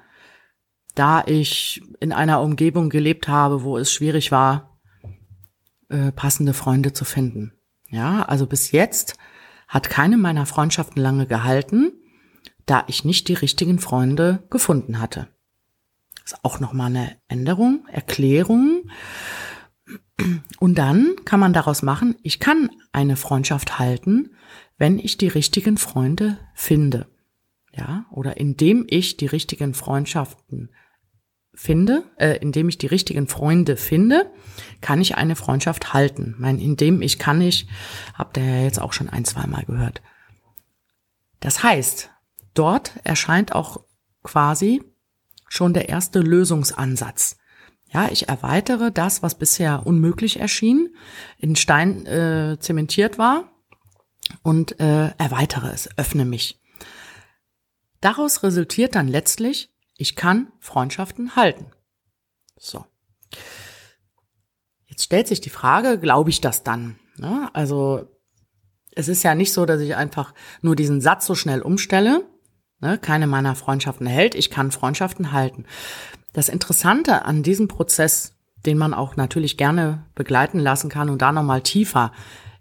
da 0.95 1.23
ich 1.27 1.83
in 2.01 2.13
einer 2.13 2.41
Umgebung 2.41 2.91
gelebt 2.91 3.29
habe, 3.29 3.63
wo 3.63 3.77
es 3.77 3.93
schwierig 3.93 4.33
war, 4.33 4.81
äh, 5.89 6.11
passende 6.11 6.55
Freunde 6.55 6.93
zu 6.93 7.05
finden. 7.05 7.56
Ja, 7.97 8.25
also 8.25 8.47
bis 8.47 8.73
jetzt 8.73 9.17
hat 9.69 9.89
keine 9.89 10.19
meiner 10.19 10.45
Freundschaften 10.45 11.01
lange 11.01 11.27
gehalten, 11.27 11.93
da 12.67 12.85
ich 12.89 13.07
nicht 13.07 13.27
die 13.29 13.35
richtigen 13.35 13.79
Freunde 13.79 14.45
gefunden 14.51 15.01
hatte. 15.01 15.29
Das 16.23 16.35
ist 16.35 16.45
auch 16.45 16.61
nochmal 16.61 16.89
eine 16.89 17.17
Änderung, 17.29 17.87
Erklärung. 17.91 18.91
Und 20.59 20.77
dann 20.77 21.17
kann 21.25 21.41
man 21.41 21.55
daraus 21.55 21.81
machen, 21.81 22.17
ich 22.23 22.39
kann 22.39 22.69
eine 22.93 23.17
Freundschaft 23.17 23.79
halten, 23.79 24.37
wenn 24.77 24.99
ich 24.99 25.17
die 25.17 25.29
richtigen 25.29 25.79
Freunde 25.79 26.37
finde. 26.53 27.07
Ja, 27.73 28.05
oder 28.11 28.37
indem 28.37 28.85
ich 28.91 29.17
die 29.17 29.27
richtigen 29.27 29.73
Freundschaften 29.73 30.69
finde, 31.57 32.05
äh, 32.19 32.37
indem 32.39 32.69
ich 32.69 32.79
die 32.79 32.87
richtigen 32.87 33.27
Freunde 33.27 33.77
finde, 33.77 34.31
kann 34.81 35.01
ich 35.01 35.17
eine 35.17 35.35
Freundschaft 35.35 35.93
halten. 35.93 36.35
Mein, 36.39 36.59
indem 36.59 37.03
ich 37.03 37.19
kann 37.19 37.41
ich, 37.41 37.67
habt 38.15 38.37
ihr 38.37 38.45
ja 38.45 38.63
jetzt 38.63 38.81
auch 38.81 38.93
schon 38.93 39.09
ein, 39.09 39.25
zweimal 39.25 39.65
gehört. 39.65 40.03
Das 41.41 41.63
heißt, 41.63 42.11
dort 42.55 42.93
erscheint 43.05 43.55
auch 43.55 43.81
quasi 44.23 44.83
schon 45.49 45.75
der 45.75 45.89
erste 45.89 46.21
Lösungsansatz. 46.21 47.39
Ja, 47.93 48.09
ich 48.11 48.29
erweitere 48.29 48.91
das, 48.91 49.23
was 49.23 49.39
bisher 49.39 49.87
unmöglich 49.87 50.41
erschien, 50.41 50.95
in 51.39 51.57
Stein 51.57 52.05
äh, 52.07 52.59
zementiert 52.59 53.17
war 53.17 53.53
und 54.43 54.81
äh, 54.81 55.09
erweitere 55.19 55.71
es, 55.73 55.89
öffne 55.97 56.25
mich. 56.25 56.61
Daraus 58.01 58.43
resultiert 58.43 58.95
dann 58.95 59.09
letztlich, 59.09 59.71
ich 59.97 60.17
kann 60.17 60.53
Freundschaften 60.61 61.37
halten. 61.37 61.67
So. 62.59 62.85
Jetzt 64.87 65.05
stellt 65.05 65.29
sich 65.29 65.41
die 65.41 65.51
Frage, 65.51 65.99
glaube 65.99 66.31
ich 66.31 66.41
das 66.41 66.63
dann? 66.63 66.99
Ne? 67.17 67.51
Also 67.53 68.09
es 68.93 69.09
ist 69.09 69.23
ja 69.23 69.35
nicht 69.35 69.53
so, 69.53 69.67
dass 69.67 69.81
ich 69.81 69.95
einfach 69.95 70.33
nur 70.63 70.77
diesen 70.77 71.01
Satz 71.01 71.27
so 71.27 71.35
schnell 71.35 71.61
umstelle. 71.61 72.25
Ne? 72.81 72.99
Keine 72.99 73.27
meiner 73.27 73.55
Freundschaften 73.55 74.07
hält, 74.07 74.35
ich 74.35 74.51
kann 74.51 74.71
Freundschaften 74.71 75.33
halten. 75.33 75.67
Das 76.33 76.49
Interessante 76.49 77.25
an 77.25 77.43
diesem 77.43 77.69
Prozess, 77.69 78.37
den 78.65 78.79
man 78.79 78.95
auch 78.95 79.17
natürlich 79.17 79.57
gerne 79.57 80.07
begleiten 80.15 80.59
lassen 80.59 80.91
kann 80.91 81.09
und 81.09 81.23
da 81.23 81.33
nochmal 81.33 81.63
tiefer 81.63 82.13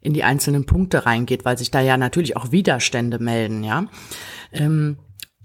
in 0.01 0.13
die 0.13 0.23
einzelnen 0.23 0.65
Punkte 0.65 1.05
reingeht, 1.05 1.45
weil 1.45 1.57
sich 1.57 1.71
da 1.71 1.81
ja 1.81 1.97
natürlich 1.97 2.37
auch 2.37 2.51
Widerstände 2.51 3.19
melden, 3.19 3.63
ja, 3.63 3.85
ähm, 4.51 4.99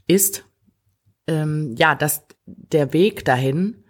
ist, 0.07 0.45
ähm, 1.31 1.75
ja, 1.79 1.95
dass 1.95 2.27
der 2.45 2.93
Weg 2.93 3.25
dahin 3.25 3.85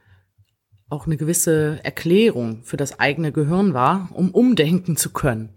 auch 0.90 1.06
eine 1.06 1.16
gewisse 1.16 1.80
Erklärung 1.82 2.62
für 2.64 2.76
das 2.76 3.00
eigene 3.00 3.32
Gehirn 3.32 3.74
war, 3.74 4.10
um 4.12 4.30
umdenken 4.30 4.96
zu 4.96 5.10
können. 5.10 5.54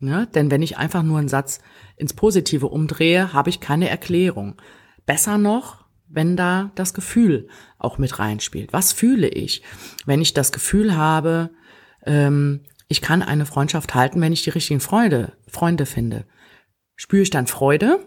Ja, 0.00 0.26
denn 0.26 0.50
wenn 0.50 0.62
ich 0.62 0.76
einfach 0.76 1.02
nur 1.02 1.18
einen 1.18 1.28
Satz 1.28 1.60
ins 1.96 2.12
Positive 2.12 2.66
umdrehe, 2.66 3.32
habe 3.32 3.50
ich 3.50 3.60
keine 3.60 3.88
Erklärung. 3.88 4.60
Besser 5.06 5.38
noch, 5.38 5.84
wenn 6.08 6.36
da 6.36 6.72
das 6.74 6.92
Gefühl 6.92 7.48
auch 7.78 7.98
mit 7.98 8.18
reinspielt. 8.18 8.72
Was 8.72 8.92
fühle 8.92 9.28
ich, 9.28 9.62
wenn 10.04 10.20
ich 10.20 10.34
das 10.34 10.50
Gefühl 10.52 10.96
habe, 10.96 11.50
ähm, 12.04 12.64
ich 12.88 13.00
kann 13.00 13.22
eine 13.22 13.46
Freundschaft 13.46 13.94
halten, 13.94 14.20
wenn 14.20 14.32
ich 14.32 14.42
die 14.42 14.50
richtigen 14.50 14.80
Freude, 14.80 15.32
Freunde 15.46 15.86
finde? 15.86 16.26
Spüre 16.96 17.22
ich 17.22 17.30
dann 17.30 17.46
Freude 17.46 18.00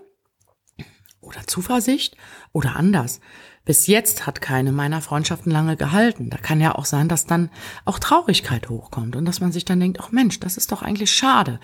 oder 1.25 1.45
Zuversicht 1.47 2.15
oder 2.51 2.75
anders? 2.75 3.19
Bis 3.65 3.87
jetzt 3.87 4.27
hat 4.27 4.41
keine 4.41 4.71
meiner 4.71 5.01
Freundschaften 5.01 5.51
lange 5.51 5.75
gehalten. 5.75 6.29
Da 6.29 6.37
kann 6.37 6.61
ja 6.61 6.75
auch 6.75 6.85
sein, 6.85 7.09
dass 7.09 7.25
dann 7.25 7.49
auch 7.83 7.97
Traurigkeit 7.97 8.69
hochkommt 8.69 9.15
und 9.15 9.25
dass 9.25 9.41
man 9.41 9.51
sich 9.51 9.65
dann 9.65 9.79
denkt, 9.79 9.99
ach 9.99 10.11
Mensch, 10.11 10.39
das 10.39 10.55
ist 10.55 10.71
doch 10.71 10.83
eigentlich 10.83 11.11
schade. 11.11 11.59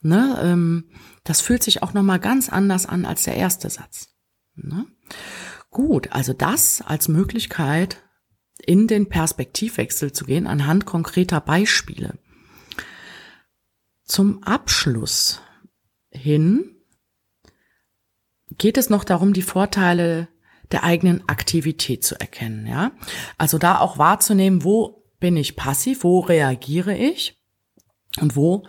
Ne? 0.00 0.38
Ähm, 0.42 0.90
das 1.24 1.42
fühlt 1.42 1.62
sich 1.62 1.82
auch 1.82 1.92
nochmal 1.92 2.20
ganz 2.20 2.48
anders 2.48 2.86
an 2.86 3.04
als 3.04 3.24
der 3.24 3.36
erste 3.36 3.68
Satz. 3.68 4.08
Ne? 4.54 4.86
Gut, 5.70 6.10
also 6.12 6.32
das 6.32 6.80
als 6.80 7.08
Möglichkeit, 7.08 8.02
in 8.64 8.86
den 8.86 9.08
Perspektivwechsel 9.08 10.12
zu 10.12 10.24
gehen 10.24 10.46
anhand 10.46 10.86
konkreter 10.86 11.40
Beispiele. 11.40 12.18
Zum 14.04 14.42
Abschluss 14.42 15.40
hin 16.10 16.81
geht 18.62 18.78
es 18.78 18.88
noch 18.90 19.02
darum, 19.02 19.32
die 19.32 19.42
Vorteile 19.42 20.28
der 20.70 20.84
eigenen 20.84 21.28
Aktivität 21.28 22.04
zu 22.04 22.20
erkennen, 22.20 22.68
ja? 22.68 22.92
Also 23.36 23.58
da 23.58 23.80
auch 23.80 23.98
wahrzunehmen, 23.98 24.62
wo 24.62 25.02
bin 25.18 25.36
ich 25.36 25.56
passiv, 25.56 26.04
wo 26.04 26.20
reagiere 26.20 26.96
ich 26.96 27.42
und 28.20 28.36
wo 28.36 28.64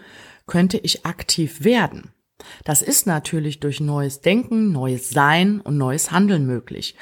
könnte 0.48 0.80
ich 0.80 1.06
aktiv 1.06 1.64
werden. 1.64 2.12
Das 2.64 2.82
ist 2.82 3.06
natürlich 3.06 3.60
durch 3.60 3.82
neues 3.82 4.22
Denken, 4.22 4.72
neues 4.72 5.12
Sein 5.12 5.62
und 5.62 5.78
neues 5.78 6.10
Handeln 6.10 6.48
möglich. 6.48 6.96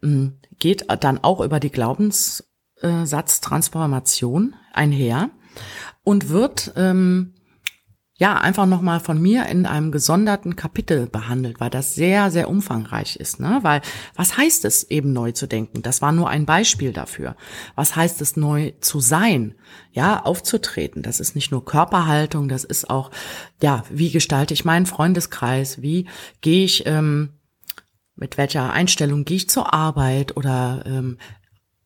Mm, 0.00 0.28
geht 0.60 0.86
dann 1.00 1.24
auch 1.24 1.40
über 1.40 1.58
die 1.58 1.72
Glaubenssatztransformation 1.72 4.54
einher 4.72 5.30
und 6.04 6.28
wird 6.28 6.72
ähm, 6.76 7.34
ja, 8.20 8.36
einfach 8.36 8.66
nochmal 8.66 8.98
von 8.98 9.22
mir 9.22 9.46
in 9.46 9.64
einem 9.64 9.92
gesonderten 9.92 10.56
Kapitel 10.56 11.06
behandelt, 11.06 11.60
weil 11.60 11.70
das 11.70 11.94
sehr, 11.94 12.32
sehr 12.32 12.50
umfangreich 12.50 13.14
ist. 13.14 13.38
Ne? 13.38 13.60
Weil 13.62 13.80
was 14.16 14.36
heißt 14.36 14.64
es 14.64 14.82
eben 14.90 15.12
neu 15.12 15.30
zu 15.30 15.46
denken? 15.46 15.82
Das 15.82 16.02
war 16.02 16.10
nur 16.10 16.28
ein 16.28 16.44
Beispiel 16.44 16.92
dafür. 16.92 17.36
Was 17.76 17.94
heißt 17.94 18.20
es 18.20 18.36
neu 18.36 18.72
zu 18.80 18.98
sein? 18.98 19.54
Ja, 19.92 20.24
aufzutreten. 20.24 21.02
Das 21.02 21.20
ist 21.20 21.36
nicht 21.36 21.52
nur 21.52 21.64
Körperhaltung, 21.64 22.48
das 22.48 22.64
ist 22.64 22.90
auch, 22.90 23.12
ja, 23.62 23.84
wie 23.88 24.10
gestalte 24.10 24.52
ich 24.52 24.64
meinen 24.64 24.86
Freundeskreis? 24.86 25.80
Wie 25.80 26.06
gehe 26.40 26.64
ich, 26.64 26.86
ähm, 26.86 27.34
mit 28.16 28.36
welcher 28.36 28.72
Einstellung 28.72 29.24
gehe 29.26 29.36
ich 29.36 29.48
zur 29.48 29.72
Arbeit 29.72 30.36
oder 30.36 30.82
ähm, 30.86 31.18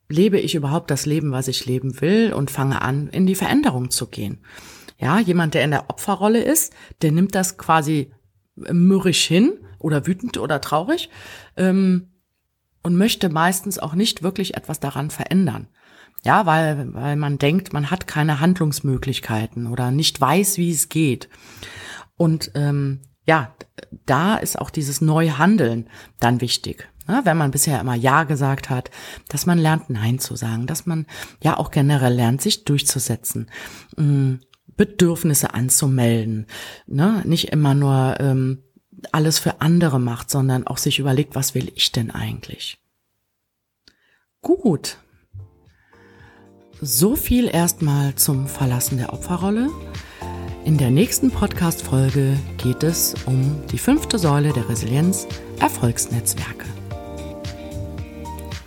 lebe 0.08 0.40
ich 0.40 0.54
überhaupt 0.54 0.90
das 0.90 1.04
Leben, 1.04 1.30
was 1.30 1.46
ich 1.46 1.66
leben 1.66 2.00
will 2.00 2.32
und 2.32 2.50
fange 2.50 2.80
an, 2.80 3.08
in 3.08 3.26
die 3.26 3.34
Veränderung 3.34 3.90
zu 3.90 4.06
gehen? 4.06 4.38
Ja, 5.02 5.18
jemand, 5.18 5.54
der 5.54 5.64
in 5.64 5.72
der 5.72 5.90
Opferrolle 5.90 6.40
ist, 6.40 6.72
der 7.02 7.10
nimmt 7.10 7.34
das 7.34 7.58
quasi 7.58 8.12
mürrisch 8.54 9.24
hin 9.24 9.58
oder 9.80 10.06
wütend 10.06 10.38
oder 10.38 10.60
traurig 10.60 11.10
ähm, 11.56 12.12
und 12.84 12.96
möchte 12.96 13.28
meistens 13.28 13.80
auch 13.80 13.94
nicht 13.94 14.22
wirklich 14.22 14.56
etwas 14.56 14.78
daran 14.78 15.10
verändern. 15.10 15.66
Ja, 16.24 16.46
weil, 16.46 16.94
weil 16.94 17.16
man 17.16 17.38
denkt, 17.38 17.72
man 17.72 17.90
hat 17.90 18.06
keine 18.06 18.38
Handlungsmöglichkeiten 18.38 19.66
oder 19.66 19.90
nicht 19.90 20.20
weiß, 20.20 20.56
wie 20.58 20.70
es 20.70 20.88
geht. 20.88 21.28
Und 22.16 22.52
ähm, 22.54 23.00
ja, 23.26 23.52
da 24.06 24.36
ist 24.36 24.56
auch 24.56 24.70
dieses 24.70 25.00
Neuhandeln 25.00 25.90
dann 26.20 26.40
wichtig. 26.40 26.88
Ja, 27.08 27.24
wenn 27.24 27.36
man 27.36 27.50
bisher 27.50 27.80
immer 27.80 27.96
Ja 27.96 28.22
gesagt 28.22 28.70
hat, 28.70 28.92
dass 29.26 29.46
man 29.46 29.58
lernt, 29.58 29.90
Nein 29.90 30.20
zu 30.20 30.36
sagen, 30.36 30.68
dass 30.68 30.86
man 30.86 31.06
ja 31.42 31.56
auch 31.58 31.72
generell 31.72 32.14
lernt, 32.14 32.40
sich 32.40 32.62
durchzusetzen. 32.62 33.50
Bedürfnisse 34.82 35.54
anzumelden. 35.54 36.48
Ne? 36.88 37.22
Nicht 37.24 37.52
immer 37.52 37.72
nur 37.72 38.16
ähm, 38.18 38.64
alles 39.12 39.38
für 39.38 39.60
andere 39.60 40.00
macht, 40.00 40.28
sondern 40.28 40.66
auch 40.66 40.76
sich 40.76 40.98
überlegt, 40.98 41.36
was 41.36 41.54
will 41.54 41.70
ich 41.76 41.92
denn 41.92 42.10
eigentlich? 42.10 42.78
Gut. 44.40 44.96
So 46.80 47.14
viel 47.14 47.46
erstmal 47.46 48.16
zum 48.16 48.48
Verlassen 48.48 48.98
der 48.98 49.12
Opferrolle. 49.12 49.70
In 50.64 50.78
der 50.78 50.90
nächsten 50.90 51.30
Podcast-Folge 51.30 52.36
geht 52.56 52.82
es 52.82 53.14
um 53.26 53.64
die 53.70 53.78
fünfte 53.78 54.18
Säule 54.18 54.52
der 54.52 54.68
Resilienz, 54.68 55.28
Erfolgsnetzwerke. 55.60 56.66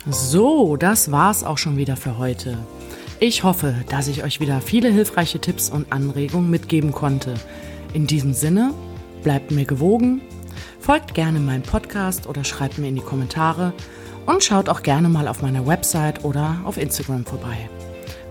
So, 0.08 0.78
das 0.78 1.10
war's 1.10 1.44
auch 1.44 1.58
schon 1.58 1.76
wieder 1.76 1.98
für 1.98 2.16
heute. 2.16 2.56
Ich 3.18 3.44
hoffe, 3.44 3.74
dass 3.88 4.08
ich 4.08 4.24
euch 4.24 4.40
wieder 4.40 4.60
viele 4.60 4.90
hilfreiche 4.90 5.38
Tipps 5.38 5.70
und 5.70 5.90
Anregungen 5.90 6.50
mitgeben 6.50 6.92
konnte. 6.92 7.32
In 7.94 8.06
diesem 8.06 8.34
Sinne, 8.34 8.74
bleibt 9.22 9.50
mir 9.50 9.64
gewogen, 9.64 10.20
folgt 10.80 11.14
gerne 11.14 11.40
meinem 11.40 11.62
Podcast 11.62 12.26
oder 12.26 12.44
schreibt 12.44 12.76
mir 12.76 12.88
in 12.88 12.94
die 12.94 13.00
Kommentare 13.00 13.72
und 14.26 14.44
schaut 14.44 14.68
auch 14.68 14.82
gerne 14.82 15.08
mal 15.08 15.28
auf 15.28 15.40
meiner 15.40 15.66
Website 15.66 16.24
oder 16.24 16.60
auf 16.64 16.76
Instagram 16.76 17.24
vorbei. 17.24 17.70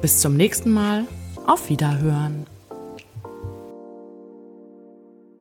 Bis 0.02 0.20
zum 0.20 0.38
nächsten 0.38 0.72
Mal, 0.72 1.06
auf 1.48 1.68
Wiederhören. 1.70 2.46